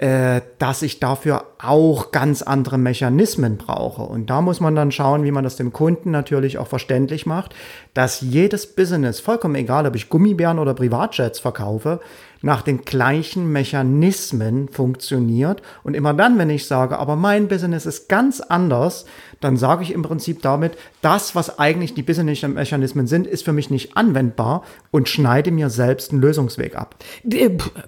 [0.00, 4.00] äh, dass ich dafür auch ganz andere Mechanismen brauche.
[4.00, 7.54] Und da muss man dann schauen, wie man das dem Kunden natürlich auch verständlich macht,
[7.92, 12.00] dass jedes Business, vollkommen egal, ob ich Gummibären oder Privatjets verkaufe,
[12.42, 15.62] nach den gleichen Mechanismen funktioniert.
[15.82, 19.04] Und immer dann, wenn ich sage, aber mein Business ist ganz anders,
[19.40, 23.70] dann sage ich im Prinzip damit, das, was eigentlich die Business-Mechanismen sind, ist für mich
[23.70, 26.96] nicht anwendbar und schneide mir selbst einen Lösungsweg ab.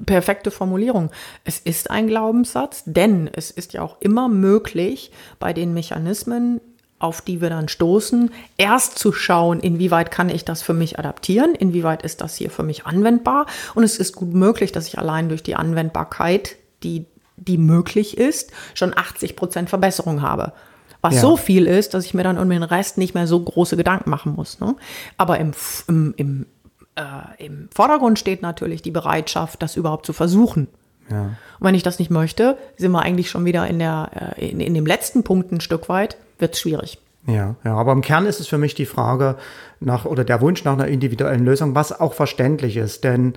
[0.07, 1.11] Perfekte Formulierung.
[1.45, 6.61] Es ist ein Glaubenssatz, denn es ist ja auch immer möglich, bei den Mechanismen
[7.03, 11.55] auf die wir dann stoßen, erst zu schauen, inwieweit kann ich das für mich adaptieren,
[11.55, 13.47] inwieweit ist das hier für mich anwendbar.
[13.75, 18.53] Und es ist gut möglich, dass ich allein durch die Anwendbarkeit, die, die möglich ist,
[18.75, 20.53] schon 80 Prozent Verbesserung habe.
[21.01, 21.21] Was ja.
[21.23, 24.09] so viel ist, dass ich mir dann um den Rest nicht mehr so große Gedanken
[24.09, 24.61] machen muss.
[24.61, 24.77] Ne?
[25.17, 25.51] Aber im,
[25.88, 26.47] im, im,
[26.95, 30.69] äh, im Vordergrund steht natürlich die Bereitschaft, das überhaupt zu versuchen.
[31.11, 31.23] Ja.
[31.23, 34.61] Und wenn ich das nicht möchte, sind wir eigentlich schon wieder in, der, äh, in,
[34.61, 36.98] in dem letzten Punkt ein Stück weit wird es schwierig.
[37.26, 39.37] Ja, ja, aber im Kern ist es für mich die Frage
[39.81, 43.35] nach oder der Wunsch nach einer individuellen Lösung, was auch verständlich ist, denn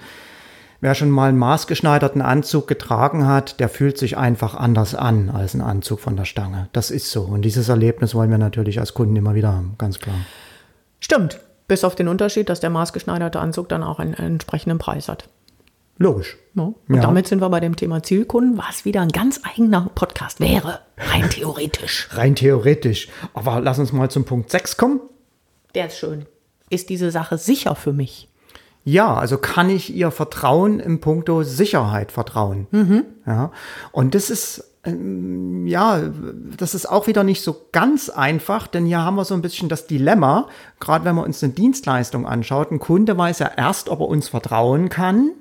[0.82, 5.54] wer schon mal einen maßgeschneiderten Anzug getragen hat, der fühlt sich einfach anders an als
[5.54, 6.68] ein Anzug von der Stange.
[6.74, 10.00] Das ist so und dieses Erlebnis wollen wir natürlich als Kunden immer wieder haben, ganz
[10.00, 10.16] klar.
[11.00, 15.10] Stimmt, bis auf den Unterschied, dass der maßgeschneiderte Anzug dann auch einen, einen entsprechenden Preis
[15.10, 15.30] hat.
[15.98, 16.38] Logisch.
[16.56, 16.64] Ja.
[16.64, 17.02] Und ja.
[17.02, 20.82] damit sind wir bei dem Thema Zielkunden, was wieder ein ganz eigener Podcast wäre.
[20.98, 22.10] Rein theoretisch.
[22.12, 23.08] Rein theoretisch.
[23.34, 25.00] Aber lass uns mal zum Punkt 6 kommen.
[25.74, 26.26] Der ist schön.
[26.70, 28.30] Ist diese Sache sicher für mich?
[28.84, 32.68] Ja, also kann ich ihr Vertrauen im Punkto Sicherheit vertrauen.
[32.72, 33.04] Mhm.
[33.26, 33.52] Ja.
[33.92, 36.00] Und das ist ähm, ja,
[36.58, 39.70] das ist auch wieder nicht so ganz einfach, denn hier haben wir so ein bisschen
[39.70, 40.48] das Dilemma,
[40.80, 42.72] gerade wenn man uns eine Dienstleistung anschaut.
[42.72, 45.32] Ein Kunde weiß ja erst, ob er uns vertrauen kann,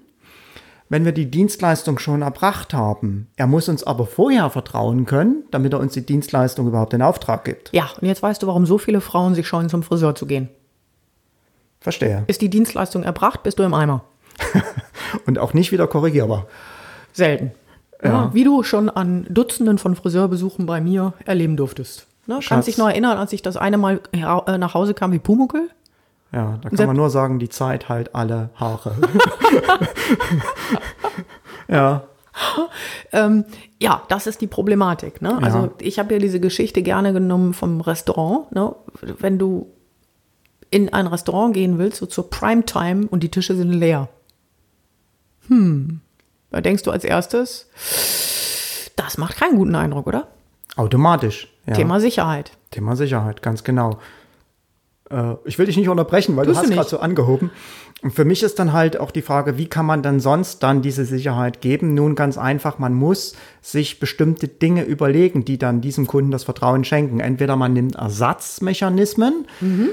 [0.88, 3.28] wenn wir die Dienstleistung schon erbracht haben.
[3.36, 7.44] Er muss uns aber vorher vertrauen können, damit er uns die Dienstleistung überhaupt in Auftrag
[7.44, 7.72] gibt.
[7.72, 10.48] Ja, und jetzt weißt du, warum so viele Frauen sich scheuen, zum Friseur zu gehen.
[11.80, 12.24] Verstehe.
[12.26, 14.04] Ist die Dienstleistung erbracht, bist du im Eimer.
[15.26, 16.46] und auch nicht wieder korrigierbar.
[17.12, 17.52] Selten.
[18.02, 18.10] Ja.
[18.10, 18.34] ja.
[18.34, 22.06] wie du schon an Dutzenden von Friseurbesuchen bei mir erleben durftest.
[22.26, 22.40] Ne?
[22.46, 25.70] Kannst dich noch erinnern, als ich das eine Mal äh, nach Hause kam wie Pumuckel?
[26.34, 28.96] Ja, da kann Sepp man nur sagen, die Zeit halt alle Haare.
[31.68, 32.02] ja.
[33.12, 33.44] Ähm,
[33.78, 35.22] ja, das ist die Problematik.
[35.22, 35.38] Ne?
[35.40, 35.70] Also ja.
[35.78, 38.50] ich habe ja diese Geschichte gerne genommen vom Restaurant.
[38.50, 38.74] Ne?
[39.00, 39.68] Wenn du
[40.70, 44.08] in ein Restaurant gehen willst, so zur Primetime und die Tische sind leer.
[45.46, 46.00] Hm,
[46.50, 47.68] da denkst du als erstes,
[48.96, 50.26] das macht keinen guten Eindruck, oder?
[50.74, 51.46] Automatisch.
[51.66, 51.74] Ja.
[51.74, 52.50] Thema Sicherheit.
[52.72, 54.00] Thema Sicherheit, ganz genau.
[55.10, 57.50] Äh, ich will dich nicht unterbrechen, weil Tust du hast gerade so angehoben.
[58.02, 60.82] Und für mich ist dann halt auch die Frage, wie kann man dann sonst dann
[60.82, 61.94] diese Sicherheit geben?
[61.94, 66.84] Nun ganz einfach, man muss sich bestimmte Dinge überlegen, die dann diesem Kunden das Vertrauen
[66.84, 67.20] schenken.
[67.20, 69.90] Entweder man nimmt Ersatzmechanismen, mhm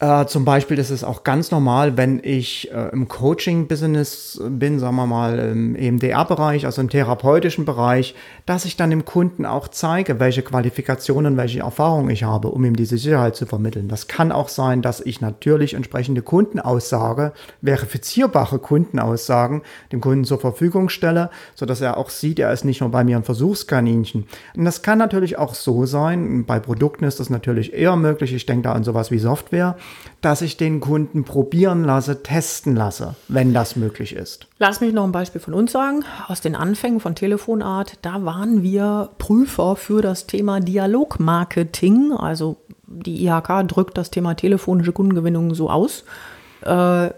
[0.00, 4.96] äh, zum Beispiel ist es auch ganz normal, wenn ich äh, im Coaching-Business bin, sagen
[4.96, 10.18] wir mal im EMDR-Bereich, also im therapeutischen Bereich, dass ich dann dem Kunden auch zeige,
[10.18, 13.86] welche Qualifikationen, welche Erfahrungen ich habe, um ihm diese Sicherheit zu vermitteln.
[13.86, 20.88] Das kann auch sein, dass ich natürlich entsprechende Kundenaussage, verifizierbare Kundenaussagen dem Kunden zur Verfügung
[20.88, 24.26] stelle, sodass er auch sieht, er ist nicht nur bei mir ein Versuchskaninchen.
[24.56, 28.44] Und das kann natürlich auch so sein, bei Produkten ist das natürlich eher möglich, ich
[28.44, 29.76] denke da an sowas wie Software,
[30.20, 34.46] dass ich den Kunden probieren lasse, testen lasse, wenn das möglich ist.
[34.58, 36.04] Lass mich noch ein Beispiel von uns sagen.
[36.28, 42.12] Aus den Anfängen von Telefonart, da waren wir Prüfer für das Thema Dialogmarketing.
[42.12, 46.04] Also die IHK drückt das Thema telefonische Kundengewinnung so aus
[46.64, 47.10] äh,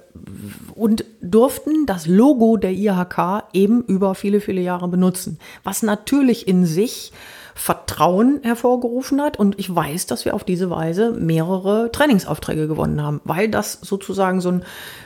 [0.75, 5.39] und durften das Logo der IHK eben über viele, viele Jahre benutzen.
[5.65, 7.13] Was natürlich in sich
[7.57, 9.39] Vertrauen hervorgerufen hat.
[9.39, 14.43] Und ich weiß, dass wir auf diese Weise mehrere Trainingsaufträge gewonnen haben, weil das sozusagen
[14.43, 14.63] so ein,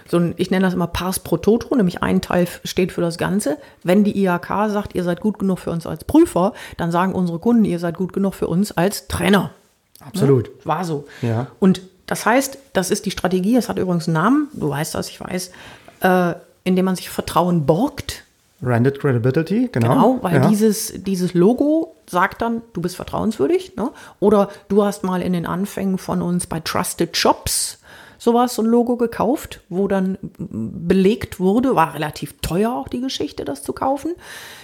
[0.09, 3.19] so ein ich nenne das immer Pars pro Toto, nämlich ein Teil steht für das
[3.19, 3.57] Ganze.
[3.85, 7.39] Wenn die IHK sagt, ihr seid gut genug für uns als Prüfer, dann sagen unsere
[7.39, 9.53] Kunden, ihr seid gut genug für uns als Trainer.
[10.01, 10.49] Absolut.
[10.49, 11.05] Ja, war so.
[11.23, 11.47] Ja.
[11.61, 15.09] Und das heißt, das ist die Strategie, es hat übrigens einen Namen, du weißt das,
[15.09, 15.53] ich weiß,
[16.01, 18.25] äh, indem man sich Vertrauen borgt
[18.61, 19.89] Branded Credibility, genau.
[19.89, 20.49] Genau, weil ja.
[20.49, 23.77] dieses, dieses Logo sagt dann, du bist vertrauenswürdig.
[23.77, 23.91] Ne?
[24.19, 27.79] Oder du hast mal in den Anfängen von uns bei Trusted Shops
[28.21, 33.47] sowas, so ein Logo gekauft, wo dann belegt wurde, war relativ teuer auch die Geschichte,
[33.47, 34.15] das zu kaufen,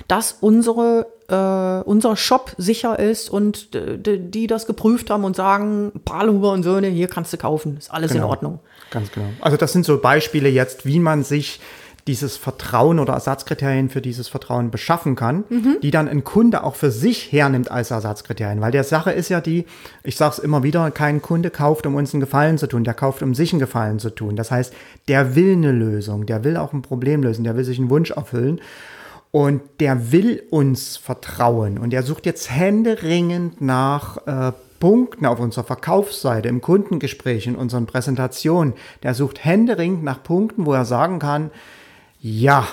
[0.09, 5.93] dass unsere, äh, unser Shop sicher ist und die, die das geprüft haben und sagen,
[6.05, 8.27] Palhuber und Söhne, hier kannst du kaufen, ist alles genau.
[8.27, 8.59] in Ordnung.
[8.91, 9.29] Ganz genau.
[9.41, 11.59] Also das sind so Beispiele jetzt, wie man sich
[12.07, 15.79] dieses Vertrauen oder Ersatzkriterien für dieses Vertrauen beschaffen kann, mhm.
[15.83, 18.61] die dann ein Kunde auch für sich hernimmt als Ersatzkriterien.
[18.61, 19.67] Weil der Sache ist ja die,
[20.05, 22.95] ich sage es immer wieder, kein Kunde kauft, um uns einen Gefallen zu tun, der
[22.95, 24.37] kauft, um sich einen Gefallen zu tun.
[24.37, 24.73] Das heißt,
[25.09, 28.13] der will eine Lösung, der will auch ein Problem lösen, der will sich einen Wunsch
[28.13, 28.61] erfüllen.
[29.33, 31.77] Und der will uns vertrauen.
[31.77, 37.87] Und der sucht jetzt händeringend nach äh, Punkten auf unserer Verkaufsseite, im Kundengespräch, in unseren
[37.87, 38.75] Präsentationen.
[39.03, 41.51] Der sucht händeringend nach Punkten, wo er sagen kann,
[42.21, 42.67] ja,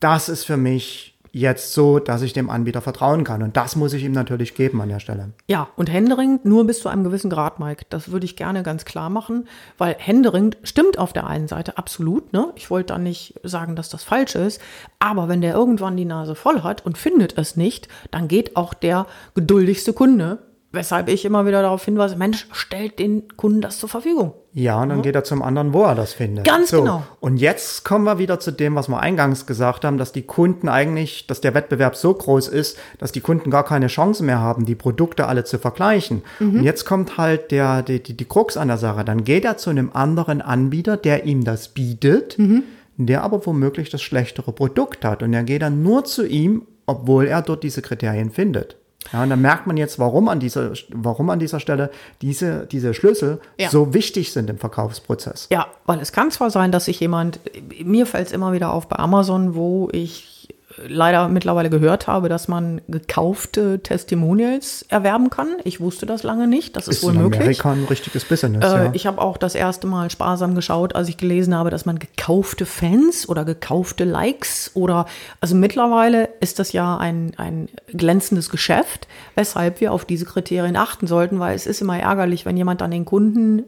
[0.00, 3.42] das ist für mich jetzt so, dass ich dem Anbieter vertrauen kann.
[3.42, 5.32] Und das muss ich ihm natürlich geben an der Stelle.
[5.48, 7.84] Ja, und Händering nur bis zu einem gewissen Grad, Mike.
[7.90, 12.32] Das würde ich gerne ganz klar machen, weil Händering stimmt auf der einen Seite absolut.
[12.32, 12.52] Ne?
[12.56, 14.62] Ich wollte da nicht sagen, dass das falsch ist.
[14.98, 18.72] Aber wenn der irgendwann die Nase voll hat und findet es nicht, dann geht auch
[18.72, 20.38] der geduldigste Kunde
[20.76, 24.34] Weshalb ich immer wieder darauf hinweise, Mensch, stellt den Kunden das zur Verfügung.
[24.52, 25.02] Ja, und dann ja.
[25.02, 26.46] geht er zum anderen, wo er das findet.
[26.46, 26.80] Ganz so.
[26.80, 27.02] genau.
[27.20, 30.68] Und jetzt kommen wir wieder zu dem, was wir eingangs gesagt haben, dass die Kunden
[30.68, 34.64] eigentlich, dass der Wettbewerb so groß ist, dass die Kunden gar keine Chance mehr haben,
[34.64, 36.22] die Produkte alle zu vergleichen.
[36.40, 36.58] Mhm.
[36.58, 39.04] Und jetzt kommt halt der, die, die, die Krux an der Sache.
[39.04, 42.62] Dann geht er zu einem anderen Anbieter, der ihm das bietet, mhm.
[42.96, 45.22] der aber womöglich das schlechtere Produkt hat.
[45.22, 48.76] Und er geht dann nur zu ihm, obwohl er dort diese Kriterien findet.
[49.12, 51.90] Ja, und dann merkt man jetzt, warum an dieser, warum an dieser Stelle
[52.22, 53.70] diese, diese Schlüssel ja.
[53.70, 55.48] so wichtig sind im Verkaufsprozess.
[55.50, 57.40] Ja, weil es kann zwar sein, dass sich jemand,
[57.84, 60.48] mir fällt es immer wieder auf bei Amazon, wo ich
[60.86, 65.48] leider mittlerweile gehört habe, dass man gekaufte Testimonials erwerben kann.
[65.64, 66.76] Ich wusste das lange nicht.
[66.76, 67.40] Das ist, ist wohl in möglich.
[67.40, 68.64] Amerika ein richtiges Business.
[68.64, 68.90] Äh, ja.
[68.92, 72.66] Ich habe auch das erste Mal sparsam geschaut, als ich gelesen habe, dass man gekaufte
[72.66, 75.06] Fans oder gekaufte Likes oder
[75.40, 81.06] also mittlerweile ist das ja ein, ein glänzendes Geschäft, weshalb wir auf diese Kriterien achten
[81.06, 83.64] sollten, weil es ist immer ärgerlich, wenn jemand dann den Kunden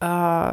[0.00, 0.52] äh,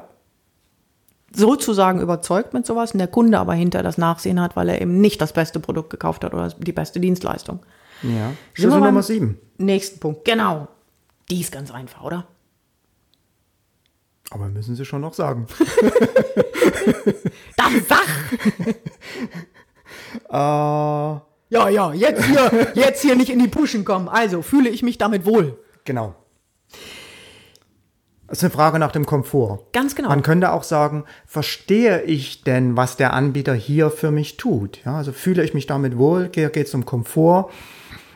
[1.33, 5.01] sozusagen überzeugt mit sowas und der Kunde aber hinter das Nachsehen hat, weil er eben
[5.01, 7.59] nicht das beste Produkt gekauft hat oder die beste Dienstleistung.
[8.03, 8.33] Ja.
[8.53, 9.37] Schlüssel Nummer sieben.
[9.57, 10.23] Nächsten Punkt.
[10.25, 10.67] Genau.
[11.29, 12.27] Die ist ganz einfach, oder?
[14.29, 15.47] Aber müssen Sie schon noch sagen.
[17.57, 18.07] Dann sag!
[20.29, 20.29] uh,
[21.49, 24.09] ja, ja, jetzt hier, jetzt hier nicht in die Puschen kommen.
[24.09, 25.57] Also fühle ich mich damit wohl.
[25.85, 26.13] Genau.
[28.27, 29.59] Das ist eine Frage nach dem Komfort.
[29.71, 30.09] Ganz genau.
[30.09, 34.79] Man könnte auch sagen, verstehe ich denn, was der Anbieter hier für mich tut?
[34.85, 36.27] Ja, also fühle ich mich damit wohl?
[36.27, 37.49] Geht es um Komfort?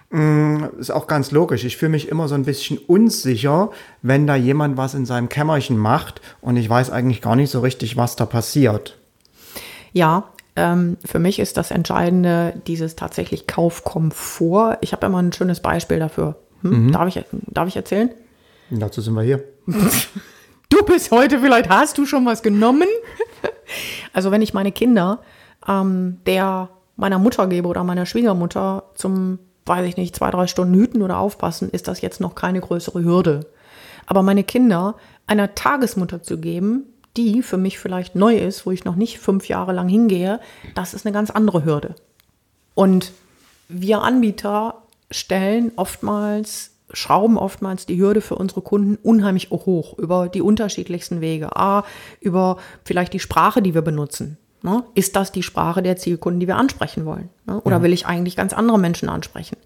[0.09, 1.63] Mm, ist auch ganz logisch.
[1.63, 3.71] Ich fühle mich immer so ein bisschen unsicher,
[4.01, 7.61] wenn da jemand was in seinem Kämmerchen macht und ich weiß eigentlich gar nicht so
[7.61, 8.97] richtig, was da passiert.
[9.93, 10.25] Ja,
[10.57, 14.77] ähm, für mich ist das Entscheidende dieses tatsächlich Kaufkomfort.
[14.81, 16.35] Ich habe immer ein schönes Beispiel dafür.
[16.61, 16.87] Hm?
[16.87, 16.91] Mhm.
[16.91, 18.09] Darf, ich, darf ich erzählen?
[18.69, 19.43] dazu sind wir hier.
[19.65, 22.87] Du bist heute, vielleicht hast du schon was genommen.
[24.13, 25.19] Also wenn ich meine Kinder
[25.67, 30.73] ähm, der meiner Mutter gebe oder meiner Schwiegermutter zum, weiß ich nicht, zwei, drei Stunden
[30.75, 33.47] hüten oder aufpassen, ist das jetzt noch keine größere Hürde.
[34.05, 34.95] Aber meine Kinder
[35.27, 36.85] einer Tagesmutter zu geben,
[37.17, 40.39] die für mich vielleicht neu ist, wo ich noch nicht fünf Jahre lang hingehe,
[40.75, 41.95] das ist eine ganz andere Hürde.
[42.73, 43.11] Und
[43.67, 50.41] wir Anbieter stellen oftmals schrauben oftmals die Hürde für unsere Kunden unheimlich hoch über die
[50.41, 51.55] unterschiedlichsten Wege.
[51.55, 51.83] A,
[52.19, 54.37] über vielleicht die Sprache, die wir benutzen.
[54.63, 54.83] Ne?
[54.93, 57.29] Ist das die Sprache der Zielkunden, die wir ansprechen wollen?
[57.47, 57.59] Ne?
[57.61, 57.83] Oder ja.
[57.83, 59.57] will ich eigentlich ganz andere Menschen ansprechen?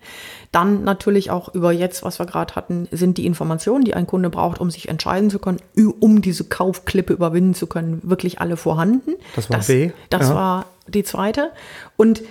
[0.54, 4.30] Dann natürlich auch über jetzt, was wir gerade hatten, sind die Informationen, die ein Kunde
[4.30, 5.60] braucht, um sich entscheiden zu können,
[6.00, 9.16] um diese Kaufklippe überwinden zu können, wirklich alle vorhanden.
[9.36, 9.92] Das war das, B.
[10.10, 10.36] Das ja.
[10.36, 11.52] war die zweite.
[11.98, 12.24] Und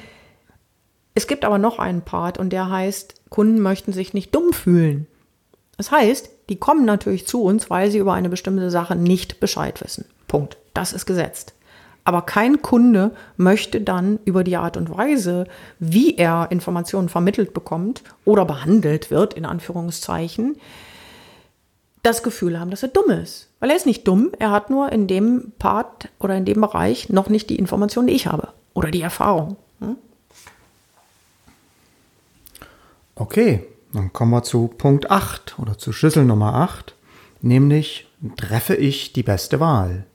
[1.14, 5.07] es gibt aber noch einen Part und der heißt, Kunden möchten sich nicht dumm fühlen.
[5.77, 9.81] Das heißt, die kommen natürlich zu uns, weil sie über eine bestimmte Sache nicht Bescheid
[9.83, 10.07] wissen.
[10.29, 10.57] Punkt.
[10.72, 11.55] Das ist gesetzt.
[12.05, 15.46] Aber kein Kunde möchte dann über die Art und Weise,
[15.79, 20.57] wie er Informationen vermittelt bekommt oder behandelt wird, in Anführungszeichen,
[22.03, 23.48] das Gefühl haben, dass er dumm ist.
[23.61, 27.09] Weil er ist nicht dumm, er hat nur in dem Part oder in dem Bereich
[27.09, 29.57] noch nicht die Informationen, die ich habe oder die Erfahrung.
[29.81, 29.96] Hm?
[33.16, 36.94] Okay, dann kommen wir zu Punkt 8 oder zu Schlüssel Nummer 8,
[37.42, 40.07] nämlich treffe ich die beste Wahl.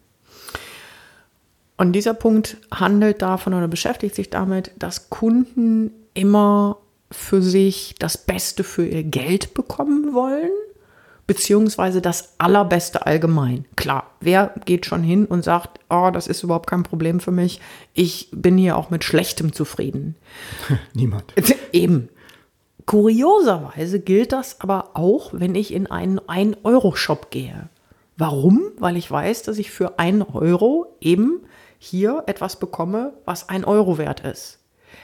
[1.77, 6.77] Und dieser Punkt handelt davon oder beschäftigt sich damit, dass Kunden immer
[7.09, 10.51] für sich das Beste für ihr Geld bekommen wollen,
[11.25, 13.63] beziehungsweise das Allerbeste allgemein.
[13.77, 17.62] Klar, wer geht schon hin und sagt, oh, das ist überhaupt kein Problem für mich,
[17.93, 20.15] ich bin hier auch mit Schlechtem zufrieden.
[20.93, 21.33] Niemand.
[21.71, 22.09] Eben.
[22.89, 27.69] Kurioserweise gilt das aber auch, wenn ich in einen 1-Euro-Shop gehe.
[28.17, 28.63] Warum?
[28.80, 31.41] Weil ich weiß, dass ich für 1 Euro eben
[31.78, 34.58] hier etwas bekomme, was ein Euro wert ist.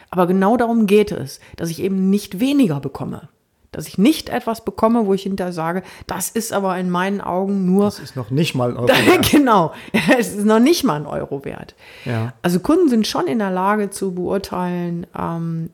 [0.10, 3.30] Aber genau darum geht es, dass ich eben nicht weniger bekomme.
[3.72, 7.68] Dass ich nicht etwas bekomme, wo ich hinterher sage, das ist aber in meinen Augen
[7.68, 7.86] nur.
[7.86, 9.30] Das ist noch nicht mal ein Euro wert.
[9.30, 9.74] genau,
[10.18, 11.76] es ist noch nicht mal ein Euro wert.
[12.04, 12.34] Ja.
[12.42, 15.70] Also Kunden sind schon in der Lage zu beurteilen, ähm,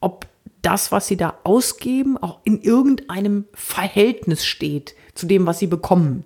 [0.00, 0.26] ob
[0.66, 6.24] das, was sie da ausgeben, auch in irgendeinem Verhältnis steht zu dem, was sie bekommen.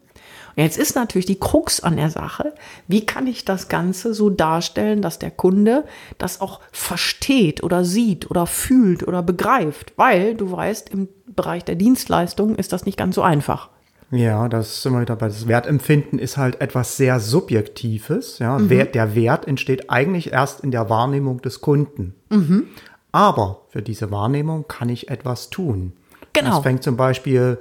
[0.57, 2.55] Jetzt ist natürlich die Krux an der Sache,
[2.88, 5.85] wie kann ich das Ganze so darstellen, dass der Kunde
[6.18, 11.76] das auch versteht oder sieht oder fühlt oder begreift, weil du weißt, im Bereich der
[11.76, 13.68] Dienstleistung ist das nicht ganz so einfach.
[14.11, 18.40] Ja, das sind wir wieder bei das Wertempfinden ist halt etwas sehr Subjektives.
[18.40, 18.68] Ja, mhm.
[18.68, 22.14] Der Wert entsteht eigentlich erst in der Wahrnehmung des Kunden.
[22.29, 22.66] Mhm.
[23.12, 25.92] Aber für diese Wahrnehmung kann ich etwas tun.
[26.33, 26.51] Genau.
[26.51, 27.59] Das fängt zum Beispiel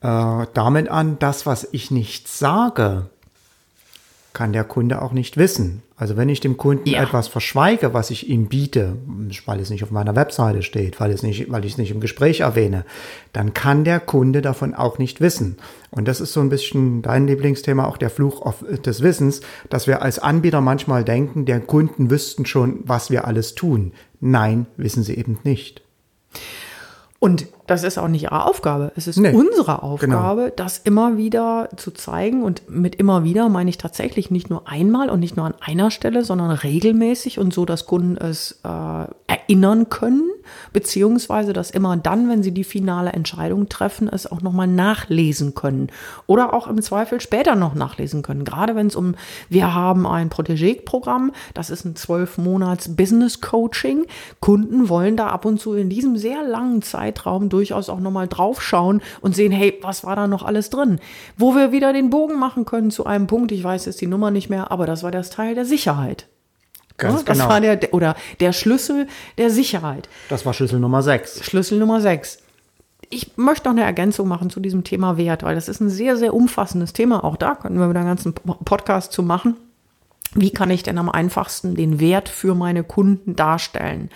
[0.00, 3.08] äh, damit an, das, was ich nicht sage,
[4.32, 5.82] kann der Kunde auch nicht wissen.
[5.98, 7.02] Also wenn ich dem Kunden ja.
[7.02, 8.96] etwas verschweige, was ich ihm biete,
[9.46, 12.00] weil es nicht auf meiner Webseite steht, weil, es nicht, weil ich es nicht im
[12.00, 12.84] Gespräch erwähne,
[13.32, 15.56] dann kann der Kunde davon auch nicht wissen.
[15.90, 18.52] Und das ist so ein bisschen dein Lieblingsthema, auch der Fluch
[18.84, 23.54] des Wissens, dass wir als Anbieter manchmal denken, der Kunden wüssten schon, was wir alles
[23.54, 23.92] tun.
[24.20, 25.80] Nein, wissen sie eben nicht.
[27.18, 28.92] Und das ist auch nicht ihre Aufgabe.
[28.96, 30.54] Es ist nee, unsere Aufgabe, genau.
[30.56, 32.42] das immer wieder zu zeigen.
[32.42, 35.90] Und mit immer wieder meine ich tatsächlich nicht nur einmal und nicht nur an einer
[35.90, 40.30] Stelle, sondern regelmäßig und so, dass Kunden es äh, erinnern können,
[40.72, 45.88] beziehungsweise dass immer dann, wenn sie die finale Entscheidung treffen, es auch nochmal nachlesen können.
[46.26, 48.44] Oder auch im Zweifel später noch nachlesen können.
[48.44, 49.14] Gerade wenn es um,
[49.48, 54.06] wir haben ein Protégé-Programm, das ist ein zwölf Monats Business Coaching.
[54.40, 59.02] Kunden wollen da ab und zu in diesem sehr langen Zeitraum durchaus auch nochmal draufschauen
[59.20, 61.00] und sehen, hey, was war da noch alles drin?
[61.36, 64.30] Wo wir wieder den Bogen machen können zu einem Punkt, ich weiß jetzt die Nummer
[64.30, 66.28] nicht mehr, aber das war das Teil der Sicherheit.
[66.96, 67.50] Ganz ja, das genau.
[67.50, 69.06] war der, oder der Schlüssel
[69.38, 70.08] der Sicherheit.
[70.28, 71.44] Das war Schlüssel Nummer 6.
[71.44, 72.38] Schlüssel Nummer 6.
[73.10, 76.16] Ich möchte noch eine Ergänzung machen zu diesem Thema Wert, weil das ist ein sehr,
[76.16, 77.22] sehr umfassendes Thema.
[77.22, 79.56] Auch da können wir wieder einen ganzen Podcast zu machen.
[80.34, 84.10] Wie kann ich denn am einfachsten den Wert für meine Kunden darstellen?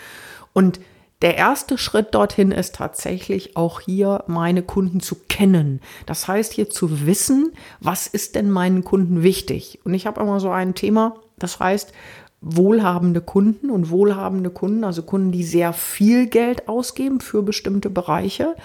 [0.52, 0.80] Und
[1.22, 5.80] der erste Schritt dorthin ist tatsächlich auch hier meine Kunden zu kennen.
[6.06, 9.80] Das heißt hier zu wissen, was ist denn meinen Kunden wichtig?
[9.84, 11.92] Und ich habe immer so ein Thema, das heißt,
[12.40, 18.56] wohlhabende Kunden und wohlhabende Kunden, also Kunden, die sehr viel Geld ausgeben für bestimmte Bereiche,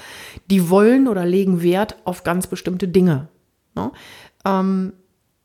[0.49, 3.27] die wollen oder legen Wert auf ganz bestimmte Dinge.
[3.75, 3.91] Ne?
[4.45, 4.93] Ähm,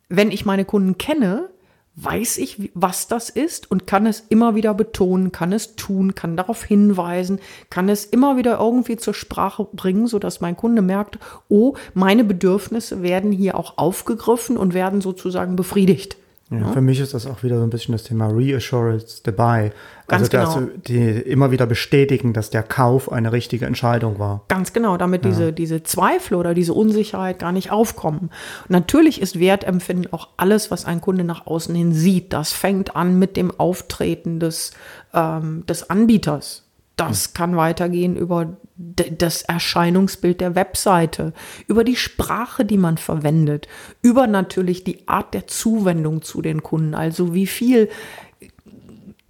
[0.09, 1.51] wenn ich meine Kunden kenne,
[1.97, 6.37] weiß ich, was das ist und kann es immer wieder betonen, kann es tun, kann
[6.37, 11.75] darauf hinweisen, kann es immer wieder irgendwie zur Sprache bringen, sodass mein Kunde merkt, oh,
[11.95, 16.17] meine Bedürfnisse werden hier auch aufgegriffen und werden sozusagen befriedigt.
[16.51, 16.73] Ja.
[16.73, 19.73] Für mich ist das auch wieder so ein bisschen das Thema Reassurance dabei.
[20.09, 20.69] Ganz also, genau.
[20.69, 24.43] dass die immer wieder bestätigen, dass der Kauf eine richtige Entscheidung war.
[24.49, 25.31] Ganz genau, damit ja.
[25.31, 28.31] diese, diese Zweifel oder diese Unsicherheit gar nicht aufkommen.
[28.63, 32.33] Und natürlich ist Wertempfinden auch alles, was ein Kunde nach außen hin sieht.
[32.33, 34.73] Das fängt an mit dem Auftreten des,
[35.15, 36.65] ähm, des Anbieters.
[37.01, 41.33] Das kann weitergehen über das Erscheinungsbild der Webseite,
[41.67, 43.69] über die Sprache, die man verwendet,
[44.03, 47.89] über natürlich die Art der Zuwendung zu den Kunden, also wie viel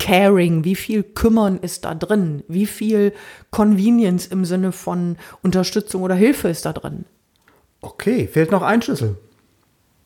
[0.00, 3.12] Caring, wie viel Kümmern ist da drin, wie viel
[3.52, 7.04] Convenience im Sinne von Unterstützung oder Hilfe ist da drin.
[7.82, 9.16] Okay, fehlt noch ein Schlüssel.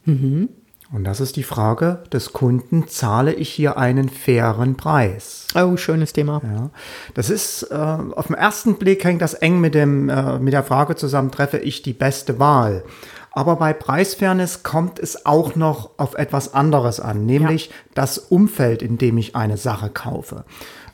[0.04, 0.50] Mhm.
[0.94, 5.48] Und das ist die Frage des Kunden, zahle ich hier einen fairen Preis?
[5.56, 6.40] Oh, schönes Thema.
[6.44, 6.70] Ja,
[7.14, 10.62] das ist, äh, auf den ersten Blick hängt das eng mit, dem, äh, mit der
[10.62, 12.84] Frage zusammen, treffe ich die beste Wahl?
[13.32, 17.72] Aber bei Preisfairness kommt es auch noch auf etwas anderes an, nämlich ja.
[17.94, 20.44] das Umfeld, in dem ich eine Sache kaufe.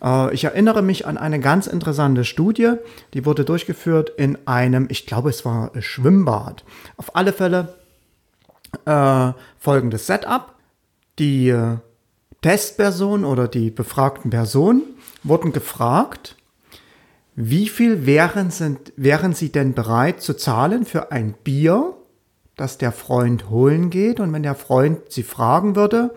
[0.02, 2.72] Äh, ich erinnere mich an eine ganz interessante Studie,
[3.12, 6.64] die wurde durchgeführt in einem, ich glaube es war Schwimmbad.
[6.96, 7.74] Auf alle Fälle
[8.84, 10.54] äh, folgendes Setup.
[11.18, 11.76] Die äh,
[12.42, 14.82] Testperson oder die befragten Personen
[15.22, 16.36] wurden gefragt,
[17.36, 21.94] wie viel wären, sind, wären sie denn bereit zu zahlen für ein Bier,
[22.56, 24.20] das der Freund holen geht?
[24.20, 26.14] Und wenn der Freund sie fragen würde,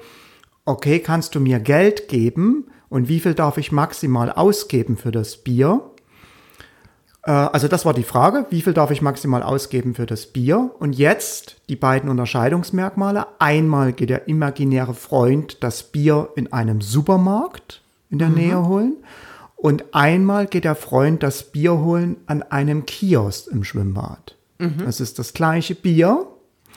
[0.66, 5.38] okay, kannst du mir Geld geben und wie viel darf ich maximal ausgeben für das
[5.38, 5.93] Bier?
[7.24, 10.72] Äh, also das war die Frage, wie viel darf ich maximal ausgeben für das Bier?
[10.80, 13.26] Und jetzt die beiden Unterscheidungsmerkmale.
[13.40, 18.36] Einmal geht der imaginäre Freund das Bier in einem Supermarkt in der mhm.
[18.36, 18.98] Nähe holen.
[19.56, 24.36] Und einmal geht der Freund das Bier holen an einem Kiosk im Schwimmbad.
[24.60, 24.84] Mhm.
[24.86, 26.28] Das ist das gleiche Bier.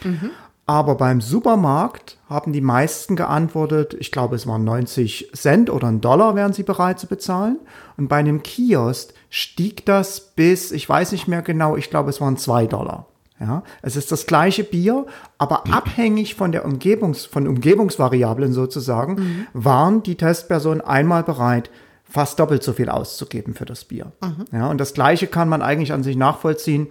[0.05, 0.31] Mhm.
[0.69, 6.01] Aber beim Supermarkt haben die meisten geantwortet, ich glaube es waren 90 Cent oder ein
[6.01, 7.61] Dollar wären sie bereit zu bezahlen.
[7.97, 12.21] Und bei einem Kiosk stieg das bis, ich weiß nicht mehr genau, ich glaube es
[12.21, 13.07] waren zwei Dollar.
[13.39, 15.05] Ja, es ist das gleiche Bier,
[15.37, 19.47] aber abhängig von der Umgebungs, von Umgebungsvariablen sozusagen, mhm.
[19.53, 21.71] waren die Testpersonen einmal bereit,
[22.03, 24.13] fast doppelt so viel auszugeben für das Bier.
[24.23, 24.45] Mhm.
[24.53, 26.89] Ja, und das Gleiche kann man eigentlich an sich nachvollziehen.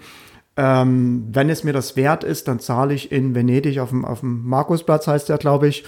[0.57, 4.21] Ähm, wenn es mir das wert ist, dann zahle ich in Venedig auf dem, auf
[4.21, 5.83] dem Markusplatz, heißt der, glaube ich,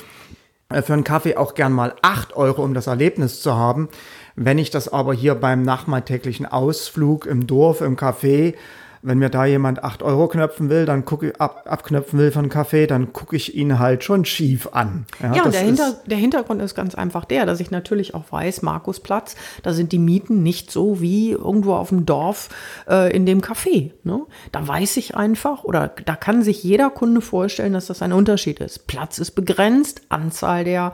[0.69, 3.87] äh, für einen Kaffee auch gern mal acht Euro, um das Erlebnis zu haben.
[4.35, 8.55] Wenn ich das aber hier beim nachmittäglichen Ausflug im Dorf, im Café
[9.01, 12.87] wenn mir da jemand 8 Euro knöpfen will, dann gucke ab, abknöpfen will von Kaffee,
[12.87, 15.05] dann gucke ich ihn halt schon schief an.
[15.21, 18.31] Ja, ja und der, Hinter, der Hintergrund ist ganz einfach der, dass ich natürlich auch
[18.31, 22.49] weiß, Markusplatz, da sind die Mieten nicht so wie irgendwo auf dem Dorf
[22.89, 23.91] äh, in dem Café.
[24.03, 24.21] Ne?
[24.51, 28.59] Da weiß ich einfach oder da kann sich jeder Kunde vorstellen, dass das ein Unterschied
[28.59, 28.87] ist.
[28.87, 30.93] Platz ist begrenzt, Anzahl der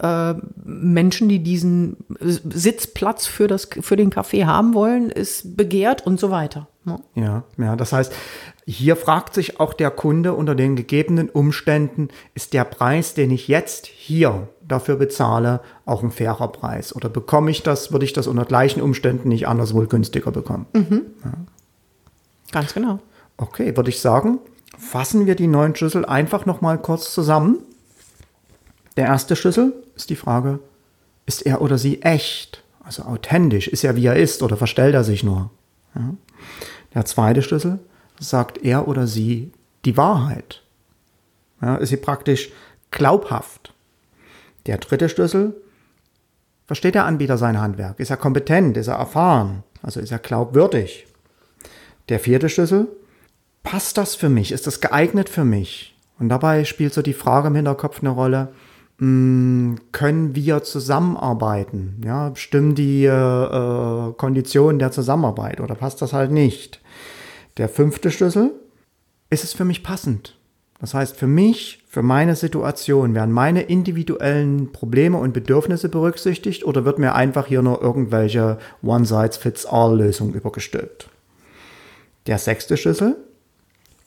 [0.00, 0.34] äh,
[0.64, 6.30] Menschen, die diesen Sitzplatz für, das, für den Kaffee haben wollen, ist begehrt und so
[6.30, 6.68] weiter.
[6.84, 7.00] Ne?
[7.14, 8.12] Ja, ja, das heißt,
[8.66, 13.48] hier fragt sich auch der Kunde unter den gegebenen Umständen, ist der Preis, den ich
[13.48, 16.94] jetzt hier dafür bezahle, auch ein fairer Preis?
[16.94, 20.66] Oder bekomme ich das, würde ich das unter gleichen Umständen nicht anders wohl günstiger bekommen?
[20.72, 21.02] Mhm.
[21.24, 21.32] Ja.
[22.52, 23.00] Ganz genau.
[23.36, 24.38] Okay, würde ich sagen,
[24.78, 27.58] fassen wir die neuen Schlüssel einfach nochmal kurz zusammen.
[28.96, 30.60] Der erste Schlüssel ist die Frage,
[31.26, 32.62] ist er oder sie echt?
[32.82, 35.50] Also authentisch, ist er wie er ist oder verstellt er sich nur?
[35.94, 36.14] Ja.
[36.94, 37.78] Der zweite Schlüssel
[38.20, 39.52] sagt er oder sie
[39.84, 40.62] die Wahrheit.
[41.60, 42.52] Ja, ist sie praktisch
[42.90, 43.72] glaubhaft.
[44.66, 45.54] Der dritte Schlüssel,
[46.66, 47.98] versteht der Anbieter sein Handwerk?
[48.00, 48.76] Ist er kompetent?
[48.76, 49.62] Ist er erfahren?
[49.82, 51.06] Also ist er glaubwürdig?
[52.08, 52.88] Der vierte Schlüssel,
[53.62, 54.52] passt das für mich?
[54.52, 55.96] Ist das geeignet für mich?
[56.18, 58.52] Und dabei spielt so die Frage im Hinterkopf eine Rolle,
[58.98, 62.00] können wir zusammenarbeiten?
[62.04, 66.80] Ja, stimmen die äh, Konditionen der Zusammenarbeit oder passt das halt nicht?
[67.56, 68.52] Der fünfte Schlüssel,
[69.30, 70.36] ist es für mich passend?
[70.80, 76.84] Das heißt, für mich, für meine Situation, werden meine individuellen Probleme und Bedürfnisse berücksichtigt oder
[76.84, 81.08] wird mir einfach hier nur irgendwelche One-Size-Fits-All-Lösungen übergestülpt?
[82.26, 83.16] Der sechste Schlüssel,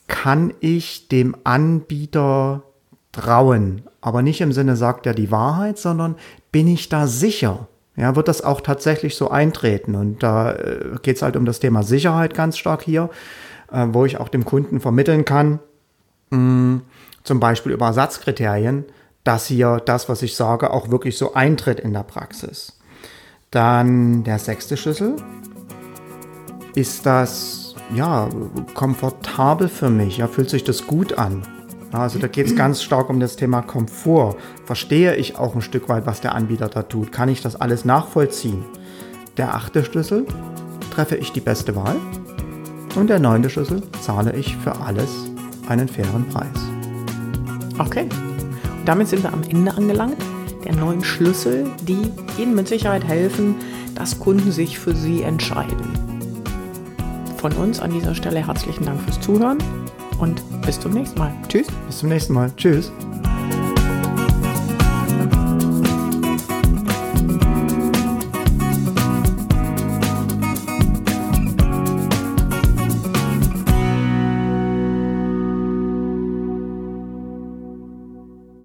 [0.07, 2.63] kann ich dem Anbieter
[3.17, 3.83] trauen?
[4.01, 6.15] Aber nicht im Sinne, sagt er die Wahrheit, sondern
[6.51, 7.67] bin ich da sicher?
[7.97, 9.95] ja, wird das auch tatsächlich so eintreten.
[9.95, 13.09] Und da äh, geht es halt um das Thema Sicherheit ganz stark hier,
[13.71, 15.59] äh, wo ich auch dem Kunden vermitteln kann,
[16.29, 16.77] mm,
[17.23, 18.85] zum Beispiel über Ersatzkriterien,
[19.23, 22.79] dass hier das, was ich sage, auch wirklich so eintritt in der Praxis.
[23.49, 25.15] Dann der sechste Schlüssel.
[26.75, 28.29] Ist das ja
[28.75, 30.17] komfortabel für mich?
[30.17, 31.41] Ja, fühlt sich das gut an?
[31.91, 34.35] Also da geht es ganz stark um das Thema Komfort.
[34.65, 37.11] Verstehe ich auch ein Stück weit, was der Anbieter da tut?
[37.11, 38.65] Kann ich das alles nachvollziehen?
[39.37, 40.25] Der achte Schlüssel,
[40.91, 41.95] treffe ich die beste Wahl?
[42.95, 45.31] Und der neunte Schlüssel, zahle ich für alles
[45.69, 46.57] einen fairen Preis?
[47.77, 48.09] Okay,
[48.79, 50.17] und damit sind wir am Ende angelangt.
[50.65, 53.55] Der neuen Schlüssel, die Ihnen mit Sicherheit helfen,
[53.95, 55.87] dass Kunden sich für Sie entscheiden.
[57.37, 59.59] Von uns an dieser Stelle herzlichen Dank fürs Zuhören
[60.19, 61.33] und bis zum nächsten Mal.
[61.47, 61.67] Tschüss.
[61.87, 62.51] Bis zum nächsten Mal.
[62.55, 62.91] Tschüss.